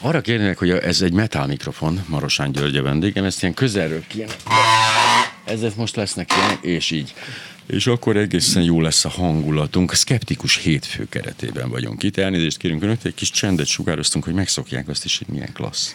[0.00, 4.32] Arra kérnének, hogy ez egy metal mikrofon, Marosán György a vendégem, ezt ilyen közelről kéne.
[5.44, 7.14] Ezek most lesznek ilyen, és így.
[7.66, 9.90] És akkor egészen jó lesz a hangulatunk.
[9.90, 12.16] A szkeptikus hétfő keretében vagyunk itt.
[12.16, 15.94] Elnézést kérünk önöktől, egy kis csendet sugároztunk, hogy megszokják azt is, hogy milyen klassz.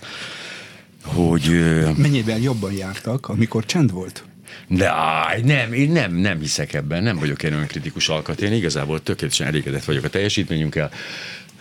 [1.03, 1.49] Hogy...
[1.97, 4.23] Mennyivel jobban jártak, amikor csend volt?
[4.67, 9.03] De áj, nem, én nem, nem hiszek ebben, nem vagyok olyan kritikus alkat, én igazából
[9.03, 10.91] tökéletesen elégedett vagyok a teljesítményünkkel.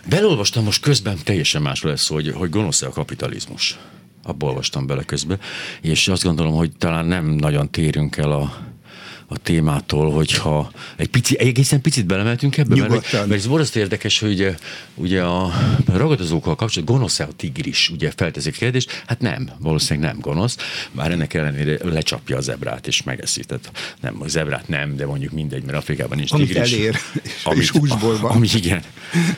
[0.09, 3.79] Belolvastam most közben, teljesen másról lesz hogy, hogy gonosz-e a kapitalizmus.
[4.23, 5.39] Abba olvastam bele közben,
[5.81, 8.57] és azt gondolom, hogy talán nem nagyon térünk el a,
[9.33, 14.31] a témától, hogyha egy pici, egészen picit belemeltünk ebbe, mert, mert ez borzasztó érdekes, hogy
[14.31, 14.55] ugye,
[14.95, 15.51] ugye a
[15.85, 20.57] ragadozókkal kapcsolatban gonosz a tigris, ugye felteszik kérdést, hát nem, valószínűleg nem gonosz,
[20.91, 23.43] bár ennek ellenére lecsapja a zebrát és megeszi.
[23.43, 26.73] Tehát nem, a zebrát nem, de mondjuk mindegy, mert Afrikában nincs amit tigris.
[26.73, 26.97] elér,
[27.43, 28.31] amit, és húsból van.
[28.31, 28.81] Ami, igen.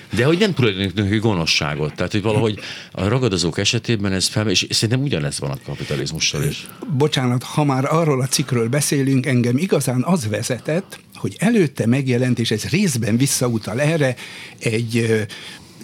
[0.10, 2.60] De hogy nem tulajdonképpen gonoszságot, tehát hogy valahogy
[2.92, 6.68] a ragadozók esetében ez fel, és szerintem ugyanez van a kapitalizmussal is.
[6.98, 12.52] Bocsánat, ha már arról a cikről beszélünk, engem igazán az vezetett, hogy előtte megjelent, és
[12.52, 14.16] ez részben visszautal erre,
[14.60, 15.26] egy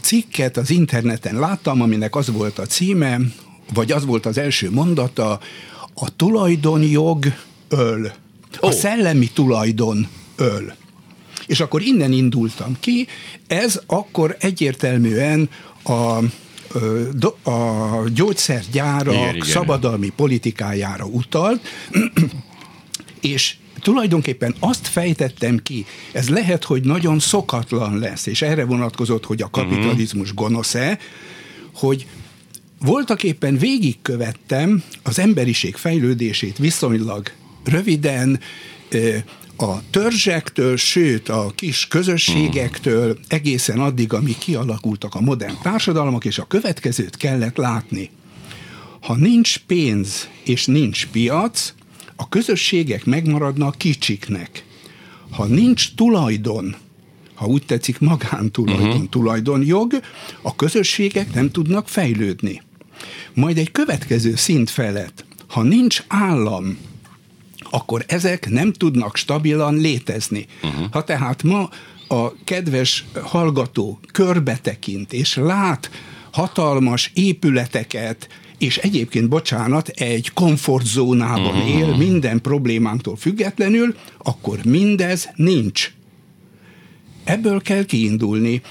[0.02, 3.20] cikket az interneten láttam, aminek az volt a címe,
[3.74, 5.40] vagy az volt az első mondata,
[5.94, 7.26] a tulajdonjog
[7.70, 8.06] öl.
[8.60, 8.72] A oh.
[8.72, 10.74] szellemi tulajdon öl.
[11.48, 13.08] És akkor innen indultam ki,
[13.48, 15.50] ez akkor egyértelműen
[15.84, 16.20] a
[17.44, 19.48] a gyógyszergyárak igen, igen.
[19.48, 21.62] szabadalmi politikájára utalt,
[23.36, 29.42] és tulajdonképpen azt fejtettem ki, ez lehet, hogy nagyon szokatlan lesz, és erre vonatkozott, hogy
[29.42, 29.54] a mhm.
[29.54, 31.00] kapitalizmus gonosz-e,
[31.74, 32.08] hogy
[32.80, 37.32] voltak éppen végigkövettem az emberiség fejlődését viszonylag
[37.64, 38.40] röviden,
[39.58, 46.48] a törzsektől, sőt a kis közösségektől egészen addig, amíg kialakultak a modern társadalmak, és a
[46.48, 48.10] következőt kellett látni.
[49.02, 51.74] Ha nincs pénz és nincs piac,
[52.16, 54.66] a közösségek megmaradnak kicsiknek.
[55.32, 56.76] Ha nincs tulajdon,
[57.34, 59.10] ha úgy tetszik magántulajdon, uh-huh.
[59.10, 60.00] tulajdonjog,
[60.42, 62.62] a közösségek nem tudnak fejlődni.
[63.34, 66.78] Majd egy következő szint felett, ha nincs állam,
[67.70, 70.46] akkor ezek nem tudnak stabilan létezni.
[70.64, 70.86] Uh-huh.
[70.92, 71.70] Ha tehát ma
[72.08, 75.92] a kedves hallgató körbetekint és lát
[76.32, 78.28] hatalmas épületeket,
[78.62, 81.70] és egyébként, bocsánat, egy komfortzónában uh-huh.
[81.70, 85.94] él minden problémánktól függetlenül, akkor mindez nincs.
[87.24, 88.62] Ebből kell kiindulni.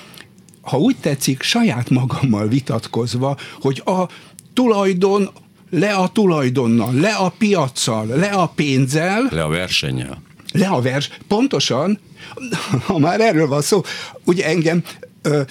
[0.60, 4.08] Ha úgy tetszik, saját magammal vitatkozva, hogy a
[4.52, 5.30] tulajdon
[5.70, 9.28] le a tulajdonnal, le a piaccal, le a pénzzel.
[9.30, 10.22] Le a versennyel.
[10.52, 11.10] Le a vers.
[11.28, 11.98] Pontosan,
[12.86, 13.82] ha már erről van szó,
[14.24, 14.82] ugye engem
[15.22, 15.42] ö,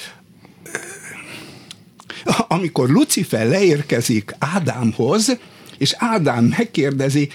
[2.47, 5.37] amikor Lucifer leérkezik Ádámhoz,
[5.77, 7.29] és Ádám megkérdezi,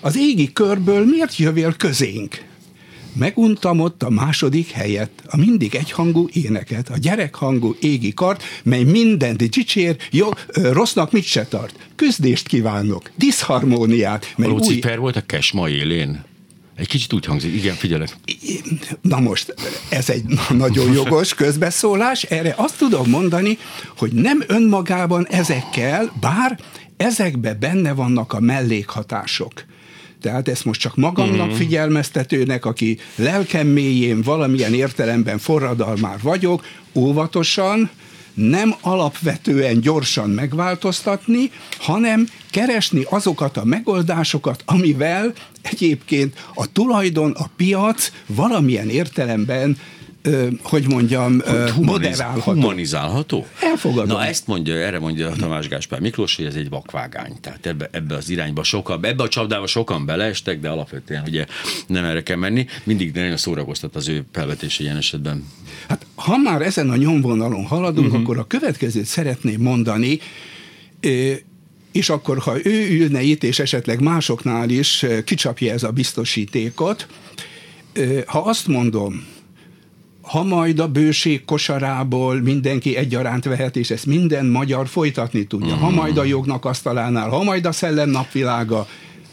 [0.00, 2.46] az égi körből miért jövél közénk?
[3.12, 9.48] Meguntam ott a második helyet, a mindig egyhangú éneket, a gyerekhangú égi kart, mely mindent
[9.48, 11.88] dicsér, jó, rossznak mit se tart.
[11.96, 14.34] Küzdést kívánok, diszharmóniát.
[14.36, 14.98] A Lucifer új...
[14.98, 16.24] volt a kesma élén?
[16.78, 18.16] Egy kicsit úgy hangzik, igen, figyelek.
[19.02, 19.54] Na most,
[19.88, 22.22] ez egy nagyon jogos közbeszólás.
[22.22, 23.58] Erre azt tudom mondani,
[23.96, 26.58] hogy nem önmagában ezekkel, bár
[26.96, 29.52] ezekbe benne vannak a mellékhatások.
[30.20, 31.56] Tehát ezt most csak magamnak mm-hmm.
[31.56, 36.64] figyelmeztetőnek, aki lelkem mélyén valamilyen értelemben forradalmár vagyok,
[36.94, 37.90] óvatosan,
[38.38, 45.32] nem alapvetően gyorsan megváltoztatni, hanem keresni azokat a megoldásokat, amivel
[45.62, 49.76] egyébként a tulajdon, a piac valamilyen értelemben
[50.62, 52.52] hogy mondjam, hogy humaniz- moderálható.
[52.52, 53.46] Humanizálható?
[53.60, 54.16] Elfogadom.
[54.16, 57.32] Na ezt mondja, erre mondja Tamás Gáspár Miklós, hogy ez egy vakvágány.
[57.40, 61.46] Tehát ebbe, ebbe az irányba sokan, ebbe a csapdába sokan beleestek, de alapvetően ugye
[61.86, 62.66] nem erre kell menni.
[62.84, 65.46] Mindig nagyon szórakoztat az ő felvetése ilyen esetben.
[65.88, 68.22] Hát ha már ezen a nyomvonalon haladunk, uh-huh.
[68.22, 70.18] akkor a következőt szeretném mondani,
[71.92, 77.06] és akkor, ha ő ülne itt, és esetleg másoknál is kicsapja ez a biztosítékot,
[78.26, 79.26] ha azt mondom,
[80.28, 85.90] ha majd a bőség kosarából mindenki egyaránt vehet, és ezt minden magyar folytatni tudja, ha
[85.90, 88.86] majd a jognak asztalánál, ha majd a szellem napvilága,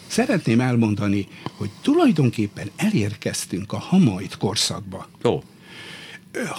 [0.07, 1.27] szeretném elmondani,
[1.57, 5.07] hogy tulajdonképpen elérkeztünk a hamajd korszakba.
[5.23, 5.39] Ó.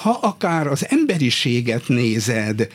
[0.03, 2.69] Ha akár az emberiséget nézed,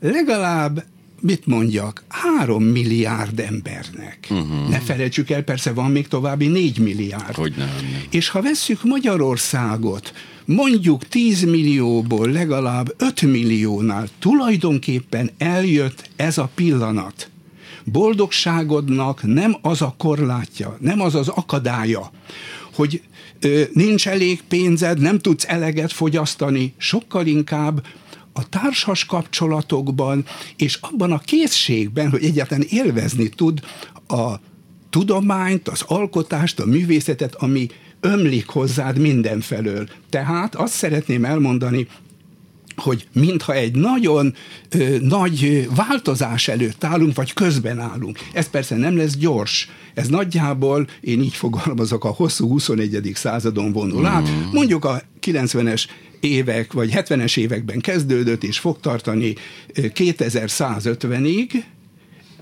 [0.00, 0.84] legalább
[1.20, 4.26] mit mondjak, három milliárd embernek.
[4.30, 4.68] Uh-huh.
[4.68, 7.34] Ne felejtsük el, persze van még további négy milliárd.
[7.34, 7.70] Hogy nem.
[8.10, 10.12] És ha vesszük Magyarországot,
[10.48, 17.30] mondjuk 10 millióból legalább 5 milliónál tulajdonképpen eljött ez a pillanat.
[17.84, 22.10] Boldogságodnak nem az a korlátja, nem az az akadálya,
[22.74, 23.02] hogy
[23.40, 27.86] ö, nincs elég pénzed, nem tudsz eleget fogyasztani, sokkal inkább
[28.32, 30.24] a társas kapcsolatokban,
[30.56, 33.60] és abban a készségben, hogy egyáltalán élvezni tud
[34.06, 34.34] a
[34.90, 37.68] tudományt, az alkotást, a művészetet, ami
[38.00, 39.88] ömlik hozzád mindenfelől.
[40.10, 41.86] Tehát azt szeretném elmondani,
[42.76, 44.34] hogy mintha egy nagyon
[44.70, 48.18] ö, nagy változás előtt állunk, vagy közben állunk.
[48.32, 49.68] Ez persze nem lesz gyors.
[49.94, 53.10] Ez nagyjából, én így fogalmazok, a hosszú 21.
[53.14, 54.28] századon vonul át.
[54.30, 54.42] Mm.
[54.52, 55.84] Mondjuk a 90-es
[56.20, 59.34] évek, vagy 70-es években kezdődött, és fog tartani
[59.74, 61.50] 2150-ig,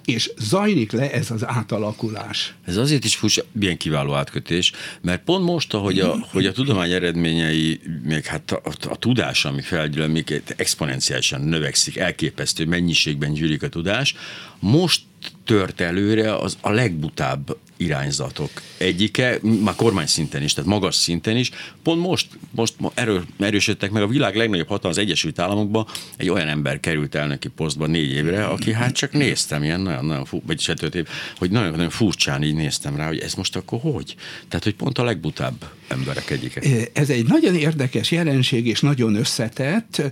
[0.06, 2.54] és zajlik le ez az átalakulás.
[2.64, 4.72] Ez azért is furcsa, milyen kiváló átkötés,
[5.02, 9.44] mert pont most, ahogy a, hogy a tudomány eredményei, még hát a, a, a tudás,
[9.44, 14.14] ami felgyűlöl, még exponenciálisan növekszik, elképesztő mennyiségben gyűlik a tudás,
[14.58, 15.00] most
[15.46, 21.50] tört előre az a legbutább irányzatok egyike, már kormány szinten is, tehát magas szinten is.
[21.82, 26.48] Pont most, most erő, erősödtek meg a világ legnagyobb hatalma az Egyesült Államokban, egy olyan
[26.48, 30.74] ember került elnöki posztba négy évre, aki hát csak néztem ilyen nagyon-nagyon fú, vagy se
[30.92, 31.08] év,
[31.38, 34.14] hogy nagyon-nagyon furcsán így néztem rá, hogy ez most akkor hogy?
[34.48, 36.60] Tehát, hogy pont a legbutább emberek egyike.
[36.92, 40.02] Ez egy nagyon érdekes jelenség, és nagyon összetett.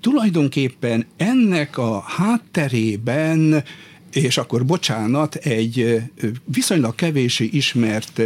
[0.00, 3.64] Tulajdonképpen ennek a hátterében
[4.12, 6.02] és akkor bocsánat, egy
[6.44, 8.22] viszonylag kevésé ismert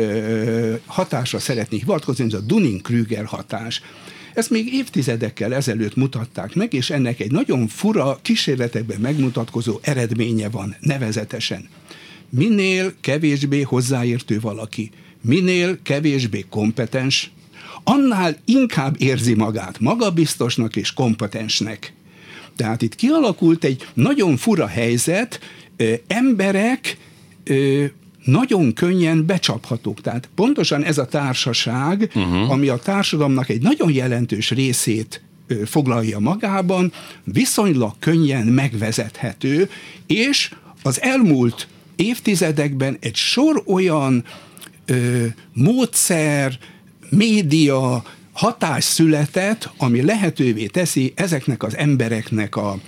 [0.87, 3.81] hatásra szeretnék hivatkozni, ez a Dunning-Krüger hatás.
[4.35, 10.77] Ezt még évtizedekkel ezelőtt mutatták meg, és ennek egy nagyon fura, kísérletekben megmutatkozó eredménye van,
[10.81, 11.69] nevezetesen.
[12.31, 14.91] Minél kevésbé hozzáértő valaki,
[15.21, 17.31] minél kevésbé kompetens,
[17.85, 21.93] annál inkább érzi magát magabiztosnak és kompetensnek.
[22.57, 25.41] Tehát itt kialakult egy nagyon fura helyzet,
[26.07, 26.97] emberek
[28.25, 30.01] nagyon könnyen becsaphatók.
[30.01, 32.51] Tehát pontosan ez a társaság, uh-huh.
[32.51, 35.23] ami a társadalomnak egy nagyon jelentős részét
[35.65, 36.93] foglalja magában,
[37.25, 39.71] viszonylag könnyen megvezethető,
[40.07, 44.25] és az elmúlt évtizedekben egy sor olyan
[44.85, 46.59] ö, módszer,
[47.09, 52.79] média, hatás született, ami lehetővé teszi ezeknek az embereknek a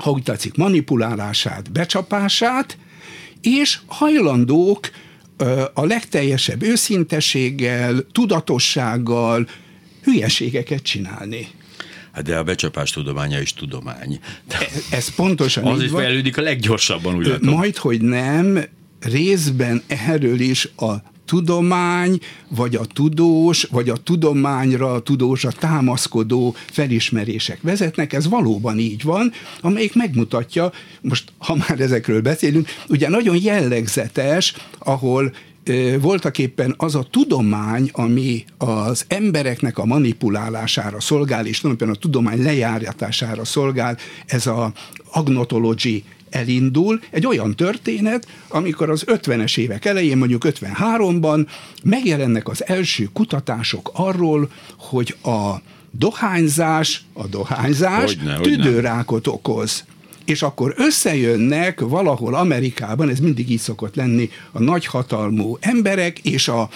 [0.00, 2.78] ha úgy tetszik, manipulálását, becsapását,
[3.40, 4.90] és hajlandók
[5.74, 9.48] a legteljesebb őszintességgel, tudatossággal
[10.02, 11.48] hülyeségeket csinálni.
[12.12, 14.20] Hát de a becsapás tudománya is tudomány.
[14.48, 17.54] Ez, ez pontosan Az is fejlődik a leggyorsabban, úgy látom.
[17.54, 18.64] Majd, hogy nem,
[19.00, 20.94] részben erről is a
[21.30, 22.18] tudomány,
[22.48, 29.32] vagy a tudós, vagy a tudományra, a tudósra támaszkodó felismerések vezetnek, ez valóban így van,
[29.60, 35.32] amelyik megmutatja, most ha már ezekről beszélünk, ugye nagyon jellegzetes, ahol
[36.00, 42.42] voltak éppen az a tudomány, ami az embereknek a manipulálására szolgál, és tulajdonképpen a tudomány
[42.42, 44.72] lejáratására szolgál, ez a
[45.12, 51.46] agnotology elindul egy olyan történet, amikor az 50-es évek elején, mondjuk 53-ban
[51.82, 55.54] megjelennek az első kutatások arról, hogy a
[55.90, 59.38] dohányzás, a dohányzás hogyne, tüdőrákot hogyne.
[59.38, 59.84] okoz.
[60.24, 66.68] És akkor összejönnek valahol Amerikában, ez mindig így szokott lenni, a nagyhatalmú emberek és a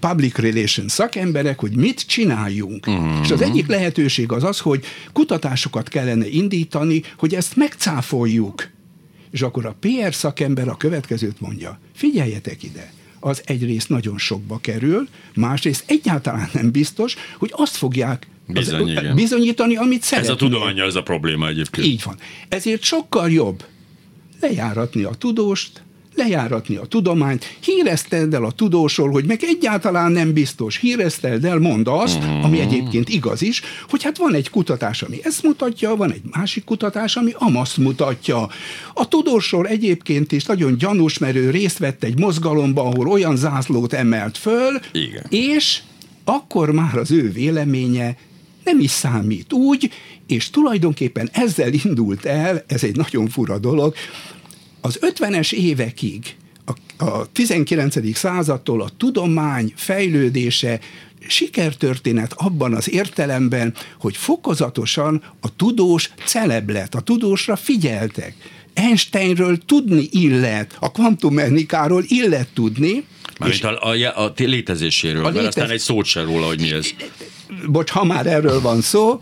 [0.00, 2.86] public relations szakemberek, hogy mit csináljunk.
[2.86, 3.20] Uh-huh.
[3.22, 8.68] És az egyik lehetőség az az, hogy kutatásokat kellene indítani, hogy ezt megcáfoljuk.
[9.30, 15.08] És akkor a PR szakember a következőt mondja, figyeljetek ide, az egyrészt nagyon sokba kerül,
[15.34, 20.30] másrészt egyáltalán nem biztos, hogy azt fogják Bizony, az, bizonyítani, amit szeretnék.
[20.30, 21.86] Ez a tudománya, ez a probléma egyébként.
[21.86, 22.16] Így van.
[22.48, 23.64] Ezért sokkal jobb
[24.40, 25.83] lejáratni a tudóst,
[26.14, 31.88] lejáratni a tudományt, hírezteld el a tudósról, hogy meg egyáltalán nem biztos, hírezteld el, mondd
[31.88, 32.68] azt, ami mhm.
[32.68, 37.16] egyébként igaz is, hogy hát van egy kutatás, ami ezt mutatja, van egy másik kutatás,
[37.16, 38.48] ami amazt mutatja.
[38.94, 43.92] A tudósról egyébként is nagyon gyanús, mert ő részt vett egy mozgalomban, ahol olyan zászlót
[43.92, 45.26] emelt föl, Igen.
[45.28, 45.80] és
[46.24, 48.16] akkor már az ő véleménye
[48.64, 49.90] nem is számít úgy,
[50.26, 53.94] és tulajdonképpen ezzel indult el, ez egy nagyon fura dolog,
[54.84, 58.16] az 50-es évekig a, a 19.
[58.16, 60.80] századtól a tudomány fejlődése
[61.28, 68.34] sikertörténet abban az értelemben, hogy fokozatosan a tudós celeb lett, a tudósra figyeltek.
[68.74, 73.04] Einsteinről tudni illet, a kvantummechanikáról illet tudni.
[73.38, 75.48] Mármint a, a, a létezéséről, a mert létez...
[75.48, 76.86] aztán egy szót sem róla, hogy mi ez
[77.66, 79.20] bocs, ha már erről van szó,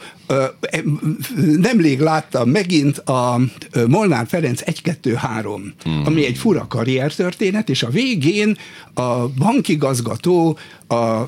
[1.57, 3.41] nemrég láttam megint a
[3.87, 6.03] Molnár Ferenc 1-2-3, hmm.
[6.05, 8.57] ami egy fura karriertörténet, és a végén
[8.95, 10.59] a bankigazgató
[10.89, 11.23] a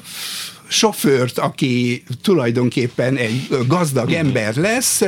[0.68, 5.02] sofőrt, aki tulajdonképpen egy gazdag ember lesz,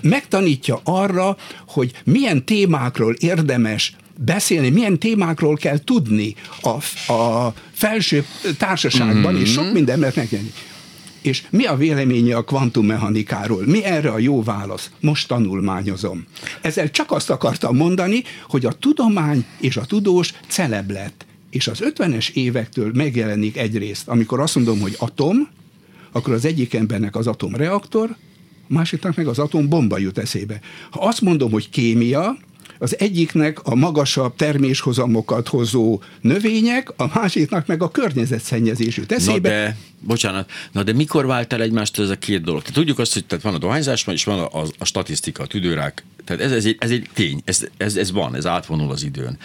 [0.00, 1.36] megtanítja arra,
[1.66, 8.24] hogy milyen témákról érdemes beszélni, milyen témákról kell tudni a, a felső
[8.58, 9.42] társaságban, mm-hmm.
[9.42, 10.52] és sok mindennek megjelenni.
[11.28, 13.62] És mi a véleménye a kvantummechanikáról?
[13.66, 14.90] Mi erre a jó válasz?
[15.00, 16.26] Most tanulmányozom.
[16.62, 21.26] Ezzel csak azt akartam mondani, hogy a tudomány és a tudós celeb lett.
[21.50, 25.48] És az 50-es évektől megjelenik egyrészt, amikor azt mondom, hogy atom,
[26.12, 28.16] akkor az egyik embernek az atomreaktor,
[28.66, 30.60] másiknak meg az atombomba jut eszébe.
[30.90, 32.36] Ha azt mondom, hogy kémia,
[32.78, 39.48] az egyiknek a magasabb terméshozamokat hozó növények, a másiknak meg a környezetszennyezésű eszébe.
[39.48, 42.60] Na de, bocsánat, na de mikor vált el egymástól ez a két dolog?
[42.60, 45.46] Tehát tudjuk azt, hogy tehát van a dohányzás, és van a, a, a statisztika, a
[45.46, 46.04] tüdőrák.
[46.24, 49.38] Tehát ez, ez, egy, ez egy tény, ez, ez, ez van, ez átvonul az időn.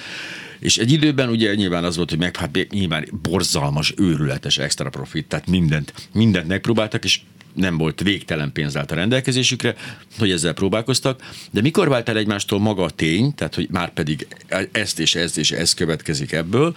[0.60, 5.26] És egy időben ugye nyilván az volt, hogy meg, hát nyilván borzalmas, őrületes extra profit,
[5.28, 7.20] tehát mindent, mindent megpróbáltak, és
[7.54, 9.76] nem volt végtelen pénz állt a rendelkezésükre,
[10.20, 14.28] hogy ezzel próbálkoztak, de mikor vált el egymástól maga a tény, tehát hogy már pedig
[14.72, 16.76] ezt és ezt és ez következik ebből,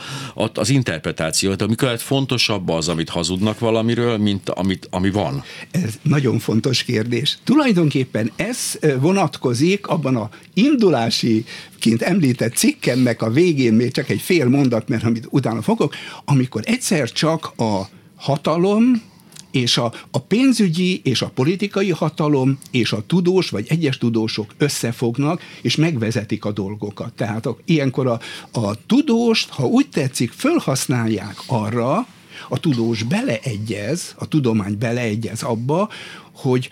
[0.54, 5.44] az interpretáció, tehát amikor lett fontosabb az, amit hazudnak valamiről, mint amit, ami van?
[5.70, 7.38] Ez nagyon fontos kérdés.
[7.44, 11.44] Tulajdonképpen ez vonatkozik abban a indulási
[11.78, 16.62] kint említett cikkemnek a végén még csak egy fél mondat, mert amit utána fogok, amikor
[16.64, 19.02] egyszer csak a hatalom,
[19.50, 25.42] és a, a pénzügyi és a politikai hatalom és a tudós vagy egyes tudósok összefognak,
[25.62, 27.12] és megvezetik a dolgokat.
[27.12, 28.20] Tehát a, ilyenkor a,
[28.60, 32.06] a tudóst, ha úgy tetszik, fölhasználják arra,
[32.48, 35.88] a tudós beleegyez, a tudomány beleegyez abba,
[36.32, 36.70] hogy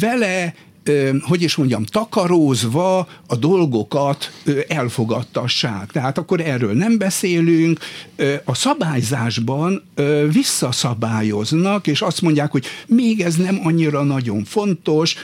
[0.00, 0.54] vele
[1.20, 4.32] hogy is mondjam, takarózva a dolgokat
[4.68, 5.90] elfogadtassák.
[5.90, 7.78] Tehát akkor erről nem beszélünk,
[8.44, 9.82] a szabályzásban
[10.32, 15.14] visszaszabályoznak, és azt mondják, hogy még ez nem annyira nagyon fontos,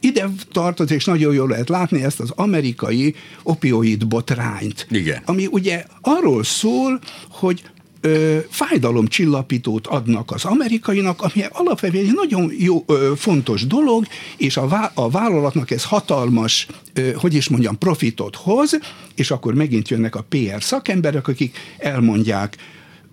[0.00, 4.86] ide tartozik, és nagyon jól lehet látni ezt az amerikai opioid botrányt.
[4.90, 5.22] Igen.
[5.24, 7.62] Ami ugye arról szól, hogy
[8.02, 14.06] ö, fájdalomcsillapítót adnak az amerikainak, ami alapvetően egy nagyon jó, ö, fontos dolog,
[14.36, 18.78] és a, vá- a vállalatnak ez hatalmas, ö, hogy is mondjam, profitot hoz,
[19.14, 22.56] és akkor megint jönnek a PR szakemberek, akik elmondják,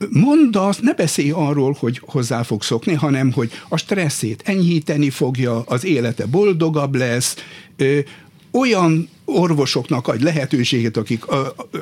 [0.09, 5.61] mondd azt, ne beszélj arról, hogy hozzá fog szokni, hanem hogy a stresszét enyhíteni fogja,
[5.61, 7.35] az élete boldogabb lesz,
[8.51, 11.77] olyan orvosoknak adj lehetőséget, akik ö, ö,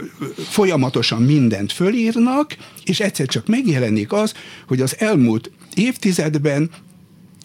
[0.49, 4.33] folyamatosan mindent fölírnak, és egyszer csak megjelenik az,
[4.67, 6.69] hogy az elmúlt évtizedben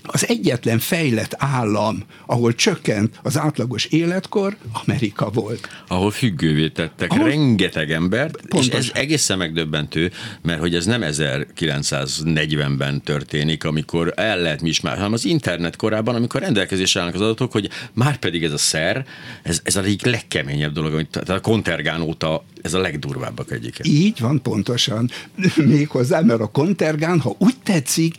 [0.02, 5.68] az egyetlen fejlett állam, ahol csökkent az átlagos életkor, Amerika volt.
[5.88, 7.28] Ahol függővé tettek ahol...
[7.28, 8.66] rengeteg embert, Pontos.
[8.66, 14.80] és ez egészen megdöbbentő, mert hogy ez nem 1940-ben történik, amikor el lehet mi is
[14.80, 18.58] már, hanem az internet korában, amikor rendelkezésre állnak az adatok, hogy már pedig ez a
[18.58, 19.06] szer,
[19.42, 23.84] ez, ez a egyik legkeményebb dolog, amit, tehát a kontergán óta ez a legdurvábbak egyike.
[23.86, 25.10] Így van, pontosan.
[25.56, 28.14] Méghozzá, mert a kontergán, ha úgy tetszik,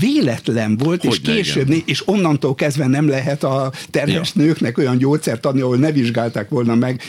[0.00, 1.82] véletlen volt, hogy és később, igen.
[1.86, 4.42] és onnantól kezdve nem lehet a terhes ja.
[4.42, 7.02] nőknek olyan gyógyszert adni, ahol ne vizsgálták volna meg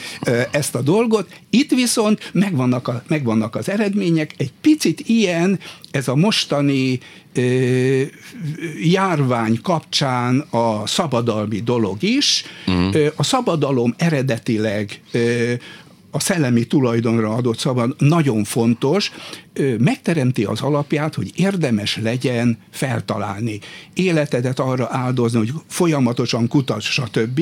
[0.51, 1.30] ezt a dolgot.
[1.50, 5.60] Itt viszont megvannak, a, megvannak az eredmények, egy picit ilyen
[5.92, 7.00] ez a mostani
[8.84, 12.44] járvány kapcsán a szabadalmi dolog is.
[12.68, 13.12] Uh-huh.
[13.15, 15.01] A szabadalom eredetileg
[16.15, 19.12] a szellemi tulajdonra adott szabad nagyon fontos,
[19.79, 23.60] megteremti az alapját, hogy érdemes legyen feltalálni,
[23.93, 27.41] életedet arra áldozni, hogy folyamatosan kutass, stb.,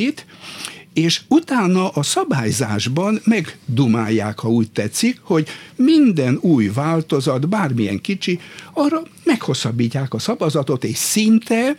[0.93, 8.39] és utána a szabályzásban megdumálják, ha úgy tetszik, hogy minden új változat, bármilyen kicsi,
[8.73, 11.75] arra meghosszabbítják a szabazatot, és szinte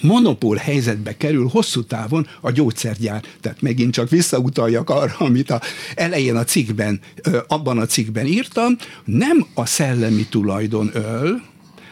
[0.00, 3.22] monopól helyzetbe kerül hosszú távon a gyógyszergyár.
[3.40, 5.60] Tehát megint csak visszautaljak arra, amit a
[5.94, 7.00] elején a cikkben,
[7.46, 11.42] abban a cikkben írtam, nem a szellemi tulajdon öl,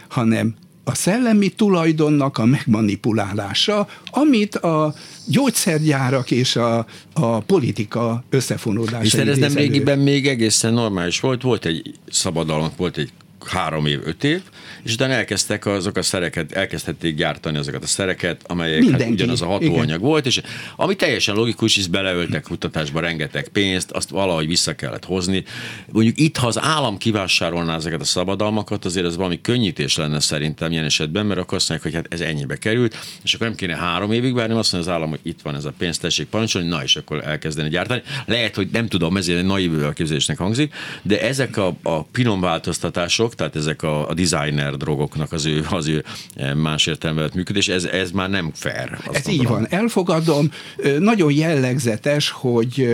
[0.08, 0.54] hanem
[0.88, 4.94] a szellemi tulajdonnak a megmanipulálása, amit a
[5.26, 9.00] gyógyszergyárak és a, a politika összefonódása.
[9.00, 13.12] Hiszen ez nem régiben még egészen normális volt, volt egy szabadalom, volt egy
[13.46, 14.42] három év, öt év,
[14.82, 19.46] és utána elkezdtek azok a szereket, elkezdhették gyártani azokat a szereket, amelyek hát ugyanaz a
[19.46, 20.00] hatóanyag Igen.
[20.00, 20.40] volt, és
[20.76, 25.44] ami teljesen logikus, hisz beleöltek kutatásba rengeteg pénzt, azt valahogy vissza kellett hozni.
[25.92, 30.72] Mondjuk itt, ha az állam kivásárolná ezeket a szabadalmakat, azért ez valami könnyítés lenne szerintem
[30.72, 33.76] ilyen esetben, mert akkor azt mondják, hogy hát ez ennyibe került, és akkor nem kéne
[33.76, 36.68] három évig várni, azt mondja az állam, hogy itt van ez a pénz, tessék parancsolni,
[36.68, 38.02] na és akkor elkezdeni gyártani.
[38.26, 43.34] Lehet, hogy nem tudom, ezért egy naív elképzelésnek hangzik, de ezek a, a pinom változtatások,
[43.34, 47.84] tehát ezek a, a designer drogoknak az ő, az ő eh, más értelmevet működés, ez,
[47.84, 48.98] ez már nem fair.
[49.12, 50.50] Ez így van, elfogadom.
[50.98, 52.88] Nagyon jellegzetes, hogy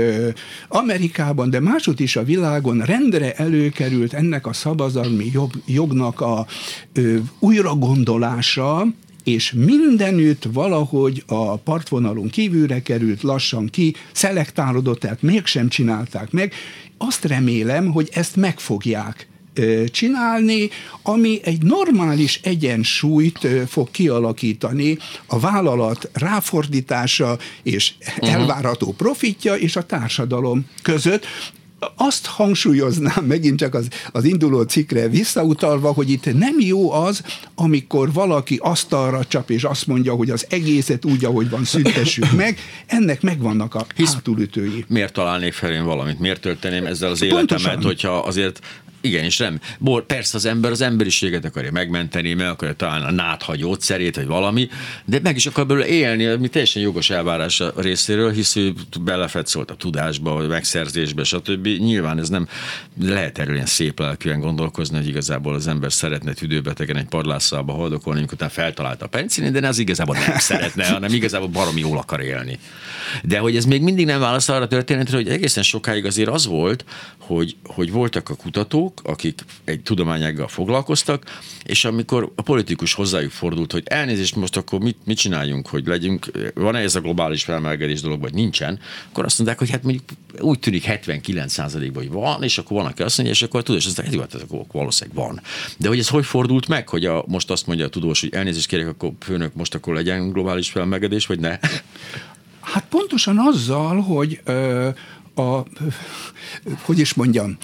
[0.68, 6.46] Amerikában, de máshogy is a világon rendre előkerült ennek a szabadalmi jog, jognak a
[6.92, 8.86] ö, újragondolása,
[9.24, 16.52] és mindenütt valahogy a partvonalon kívülre került, lassan ki, szelektálódott, tehát mégsem csinálták meg.
[16.98, 19.28] Azt remélem, hogy ezt megfogják
[19.90, 20.68] csinálni,
[21.02, 28.32] ami egy normális egyensúlyt fog kialakítani a vállalat ráfordítása és uh-huh.
[28.32, 31.26] elvárható profitja és a társadalom között
[31.96, 37.22] azt hangsúlyoznám megint csak az, az induló cikkre visszautalva, hogy itt nem jó az,
[37.54, 42.58] amikor valaki asztalra csap és azt mondja, hogy az egészet úgy, ahogy van, szüntessük meg.
[42.86, 44.84] Ennek megvannak a Hisz hátulütői.
[44.88, 46.20] Miért találnék fel én valamit?
[46.20, 47.82] Miért tölteném ezzel az életemet, Pontosan.
[47.82, 48.60] hogyha azért
[49.04, 49.60] igen, és nem.
[50.06, 54.68] Persze az ember az emberiséget akarja megmenteni, meg akarja találni a nátha gyógyszerét, vagy valami,
[55.04, 59.70] de meg is akar belőle élni, ami teljesen jogos elvárás a részéről, hisz ő belefetszolt
[59.70, 61.66] a tudásba, a megszerzésbe, stb.
[61.66, 62.48] Nyilván ez nem
[63.02, 68.18] lehet erről ilyen szép lelkűen gondolkozni, hogy igazából az ember szeretne tüdőbetegen egy padlásszalba haldokolni,
[68.18, 72.20] amikor utána feltalálta a penicillin, de ez igazából nem szeretne, hanem igazából baromi jól akar
[72.20, 72.58] élni.
[73.22, 76.46] De hogy ez még mindig nem válasz arra a történetre, hogy egészen sokáig azért az
[76.46, 76.84] volt,
[77.26, 83.72] hogy, hogy voltak a kutatók, akik egy tudományággal foglalkoztak, és amikor a politikus hozzájuk fordult,
[83.72, 88.20] hogy elnézést most akkor mit, mit csináljunk, hogy legyünk, van-e ez a globális felmelegedés dolog,
[88.20, 88.78] vagy nincsen,
[89.10, 90.04] akkor azt mondták, hogy hát mondjuk
[90.40, 93.86] úgy tűnik 79%-ban, hogy van, és akkor van, aki azt mondja, és akkor tudod, és
[93.86, 95.40] azt mondják, hogy hát akkor valószínűleg van.
[95.78, 98.66] De hogy ez hogy fordult meg, hogy a, most azt mondja a tudós, hogy elnézést
[98.66, 101.58] kérek, akkor főnök most akkor legyen globális felmelegedés, vagy ne?
[102.60, 104.40] Hát pontosan azzal, hogy
[105.34, 105.62] a,
[106.82, 107.56] hogy is mondjam,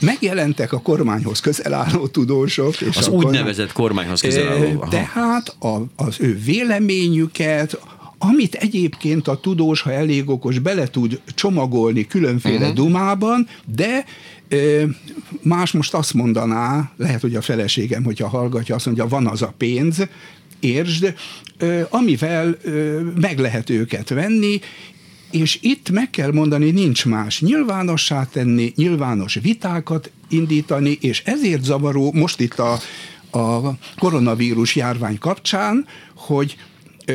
[0.00, 2.80] megjelentek a kormányhoz közel álló tudósok.
[2.80, 4.86] És az úgynevezett kormányhoz közel álló.
[4.90, 7.80] Tehát a, az ő véleményüket,
[8.18, 12.74] amit egyébként a tudós, ha elég okos, bele tud csomagolni különféle uh-huh.
[12.74, 14.04] dumában, de
[15.42, 19.54] más most azt mondaná, lehet, hogy a feleségem, hogyha hallgatja, azt mondja, van az a
[19.58, 20.06] pénz,
[20.60, 21.14] értsd,
[21.88, 22.58] amivel
[23.20, 24.60] meg lehet őket venni,
[25.30, 27.40] és itt meg kell mondani, nincs más.
[27.40, 32.72] Nyilvánossá tenni, nyilvános vitákat indítani, és ezért zavaró most itt a,
[33.38, 36.56] a koronavírus járvány kapcsán, hogy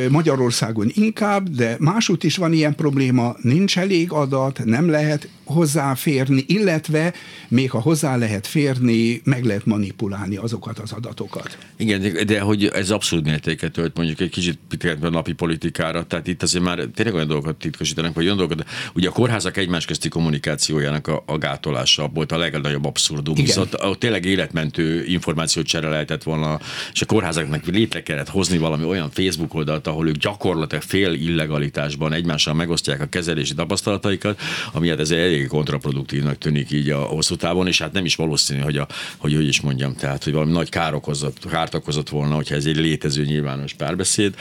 [0.08, 7.12] Magyarországon inkább, de másút is van ilyen probléma, nincs elég adat, nem lehet hozzáférni, illetve
[7.48, 11.58] még ha hozzá lehet férni, meg lehet manipulálni azokat az adatokat.
[11.76, 14.58] Igen, de hogy ez abszolút mértéket ölt mondjuk egy kicsit
[15.00, 19.08] a napi politikára, tehát itt azért már tényleg olyan dolgokat titkosítanak, vagy olyan dolgokat, ugye
[19.08, 23.46] a kórházak egymás közti kommunikációjának a, a gátolása volt a legnagyobb abszurdum, Igen.
[23.46, 26.60] viszont ott tényleg életmentő információt csere lehetett volna,
[26.92, 32.12] és a kórházaknak létre kellett hozni valami olyan Facebook oldalt, ahol ők gyakorlatilag fél illegalitásban
[32.12, 34.40] egymással megosztják a kezelési tapasztalataikat,
[34.72, 38.60] ami hát ez elég kontraproduktívnak tűnik így a hosszú távon, és hát nem is valószínű,
[38.60, 42.34] hogy, a, hogy hogy is mondjam, tehát, hogy valami nagy kár okozott, kárt okozott volna,
[42.34, 44.34] hogyha ez egy létező nyilvános párbeszéd.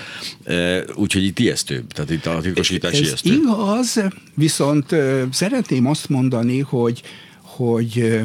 [0.43, 3.33] E, úgyhogy itt ijesztő, tehát itt a titkosítás ez ijesztő.
[3.33, 4.01] igaz,
[4.35, 4.95] viszont
[5.31, 7.01] szeretném azt mondani, hogy,
[7.41, 8.21] hogy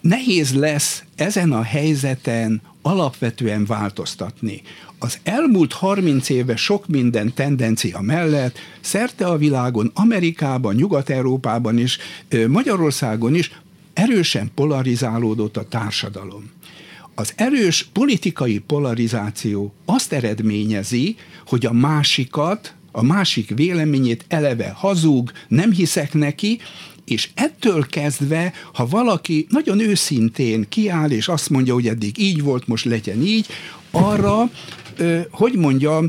[0.00, 4.62] nehéz lesz ezen a helyzeten alapvetően változtatni.
[4.98, 11.98] Az elmúlt 30 éve sok minden tendencia mellett szerte a világon, Amerikában, Nyugat-Európában is,
[12.48, 13.60] Magyarországon is
[13.92, 16.50] erősen polarizálódott a társadalom.
[17.14, 21.16] Az erős politikai polarizáció azt eredményezi,
[21.46, 26.58] hogy a másikat, a másik véleményét eleve hazug, nem hiszek neki,
[27.10, 32.66] és ettől kezdve, ha valaki nagyon őszintén kiáll, és azt mondja, hogy eddig így volt,
[32.66, 33.46] most legyen így,
[33.90, 34.50] arra,
[35.30, 36.08] hogy mondjam,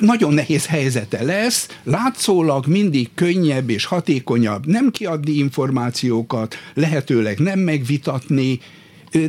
[0.00, 8.60] nagyon nehéz helyzete lesz, látszólag mindig könnyebb és hatékonyabb nem kiadni információkat, lehetőleg nem megvitatni,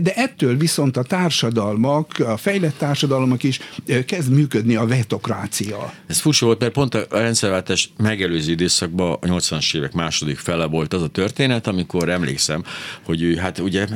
[0.01, 3.59] de ettől viszont a társadalmak, a fejlett társadalmak is
[4.05, 5.93] kezd működni a vetokrácia.
[6.07, 10.93] Ez furcsa volt, mert pont a rendszerváltás megelőző időszakban, a 80-as évek második fele volt
[10.93, 12.63] az a történet, amikor emlékszem,
[13.03, 13.87] hogy hát ugye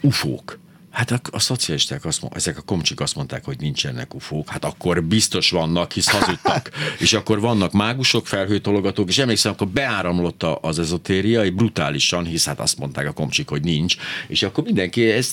[0.00, 0.58] ufók
[0.92, 4.48] Hát a, a szocialisták, azt mondták, ezek a komcsik azt mondták, hogy nincsenek ufók.
[4.48, 6.70] Hát akkor biztos vannak, hisz hazudtak.
[6.98, 12.78] és akkor vannak mágusok, felhőtologatók, és emlékszem, akkor beáramlott az ezotéria, brutálisan, hisz hát azt
[12.78, 13.96] mondták a komcsik, hogy nincs.
[14.28, 15.32] És akkor mindenki, ez,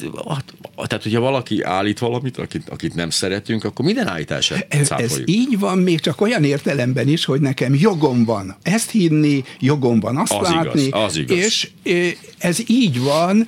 [0.76, 5.60] tehát hogyha valaki állít valamit, akit, akit nem szeretünk, akkor minden állítását ez, ez így
[5.60, 10.34] van, még csak olyan értelemben is, hogy nekem jogom van ezt hinni, jogom van azt
[10.34, 10.82] az látni.
[10.82, 11.38] Igaz, az igaz.
[11.38, 11.70] És
[12.38, 13.48] ez így van,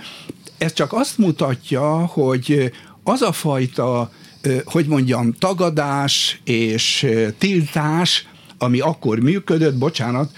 [0.62, 2.71] ez csak azt mutatja, hogy
[3.04, 4.12] az a fajta,
[4.65, 10.32] hogy mondjam, tagadás és tiltás, ami akkor működött, bocsánat,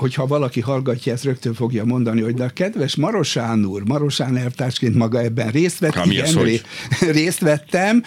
[0.00, 4.94] hogyha valaki hallgatja, ezt rögtön fogja mondani, hogy de a kedves Marosán úr, Marosán elvtársként
[4.94, 6.62] maga ebben részt vett, ha, igen, az, hogy...
[7.00, 8.02] részt vettem,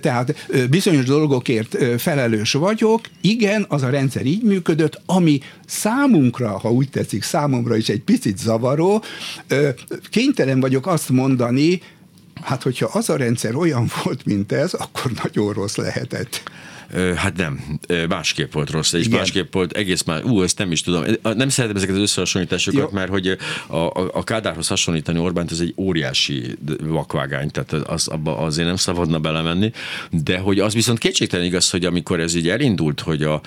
[0.00, 6.90] tehát bizonyos dolgokért felelős vagyok, igen, az a rendszer így működött, ami számunkra, ha úgy
[6.90, 9.02] tetszik, számomra is egy picit zavaró,
[10.10, 11.80] kénytelen vagyok azt mondani,
[12.42, 16.42] Hát, hogyha az a rendszer olyan volt, mint ez, akkor nagyon rossz lehetett.
[17.16, 19.18] Hát nem, másképp volt rossz, és Igen.
[19.18, 21.04] másképp volt egész már, ú, ezt nem is tudom.
[21.22, 22.88] Nem szeretem ezeket az összehasonlításokat, Jó.
[22.92, 23.36] mert hogy
[23.68, 28.76] a, a, a Kádárhoz hasonlítani Orbánt, ez egy óriási vakvágány, tehát az, abba azért nem
[28.76, 29.72] szabadna belemenni,
[30.10, 33.40] de hogy az viszont kétségtelen igaz, hogy amikor ez így elindult, hogy a,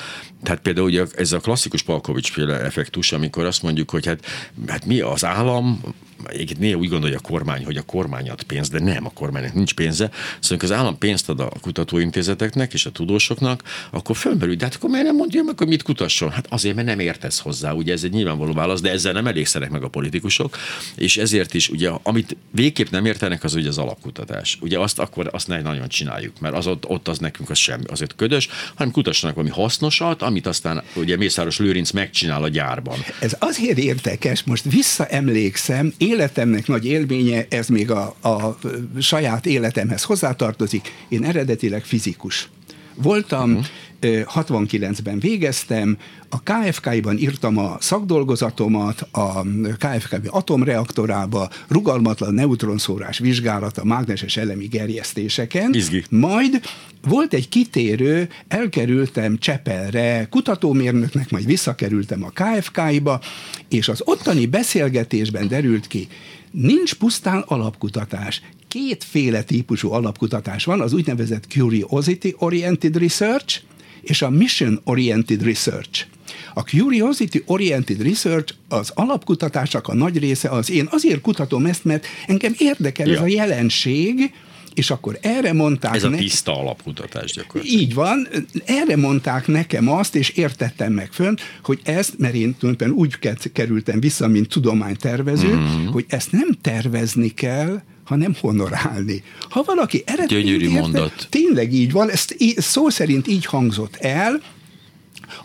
[0.43, 4.25] tehát például ugye ez a klasszikus Palkovics féle effektus, amikor azt mondjuk, hogy hát,
[4.67, 5.81] hát mi az állam,
[6.25, 9.53] egyébként néha úgy gondolja a kormány, hogy a kormány ad pénzt, de nem, a kormánynak
[9.53, 10.09] nincs pénze.
[10.39, 14.89] Szóval az állam pénzt ad a kutatóintézeteknek és a tudósoknak, akkor fölmerül, de hát akkor
[14.89, 16.31] miért nem mondja meg, hogy mit kutasson?
[16.31, 19.69] Hát azért, mert nem értesz hozzá, ugye ez egy nyilvánvaló válasz, de ezzel nem elégszenek
[19.69, 20.57] meg a politikusok,
[20.95, 24.57] és ezért is, ugye, amit végképp nem értenek, az ugye az alapkutatás.
[24.61, 27.83] Ugye azt akkor azt ne nagyon csináljuk, mert az ott, ott az nekünk az semmi,
[27.87, 32.97] azért ködös, hanem kutassanak valami hasznosat, amit aztán ugye Mészáros Lőrinc megcsinál a gyárban.
[33.19, 38.57] Ez azért érdekes, most visszaemlékszem, életemnek nagy élménye, ez még a, a
[38.99, 40.91] saját életemhez hozzátartozik.
[41.09, 42.49] Én eredetileg fizikus
[42.95, 43.65] voltam, uh-huh.
[44.01, 45.97] 69-ben végeztem,
[46.29, 49.41] a KFK-ban írtam a szakdolgozatomat, a
[49.77, 55.73] KFK atomreaktorába rugalmatlan neutronszórás vizsgálata mágneses elemi gerjesztéseken.
[55.73, 56.03] Izgi.
[56.09, 56.61] Majd
[57.07, 63.21] volt egy kitérő, elkerültem Csepelre kutatómérnöknek, majd visszakerültem a KFK-ba,
[63.69, 66.07] és az ottani beszélgetésben derült ki,
[66.51, 68.41] nincs pusztán alapkutatás.
[68.67, 73.61] Kétféle típusú alapkutatás van, az úgynevezett Curiosity Oriented Research
[74.09, 76.05] és a Mission Oriented Research.
[76.53, 82.05] A Curiosity Oriented Research az alapkutatásnak a nagy része az én azért kutatom ezt, mert
[82.27, 83.13] engem érdekel ja.
[83.13, 84.33] ez a jelenség,
[84.73, 85.95] és akkor erre mondták...
[85.95, 86.57] Ez a tiszta ne...
[86.57, 87.81] alapkutatás gyakorlatilag.
[87.81, 88.27] Így van,
[88.65, 93.99] erre mondták nekem azt, és értettem meg fönn, hogy ezt, mert én tulajdonképpen úgy kerültem
[93.99, 95.85] vissza, mint tudománytervező, mm-hmm.
[95.85, 99.23] hogy ezt nem tervezni kell, hanem honorálni.
[99.49, 101.27] Ha valaki eredményt Gyönyörű mondat.
[101.29, 104.41] Tényleg így van, ezt szó szerint így hangzott el,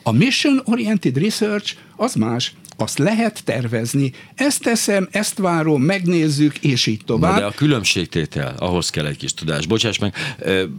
[0.02, 4.12] a mission-oriented research az más azt lehet tervezni.
[4.34, 7.32] Ezt teszem, ezt várom, megnézzük, és így tovább.
[7.32, 9.66] Na de a különbségtétel, ahhoz kell egy kis tudás.
[9.66, 10.14] Bocsáss meg,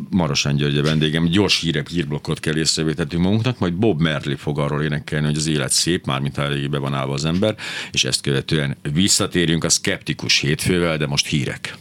[0.10, 4.84] Marosán György a vendégem, gyors hírek, hírblokkot kell észrevétettünk magunknak, majd Bob Merli fog arról
[4.84, 7.56] énekelni, hogy az élet szép, mármint elébe van állva az ember,
[7.92, 11.78] és ezt követően visszatérünk a szkeptikus hétfővel, de most hírek.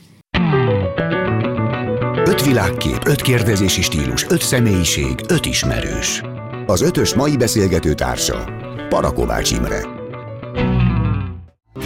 [2.25, 6.22] Öt világkép, öt kérdezési stílus, öt személyiség, öt ismerős.
[6.66, 8.44] Az ötös mai beszélgető társa
[8.88, 10.01] Parakovács Imre.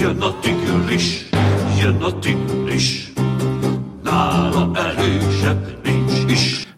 [0.00, 1.28] Jön a tigris,
[1.80, 3.12] jön a tigris,
[4.02, 5.95] nála erősebb nincs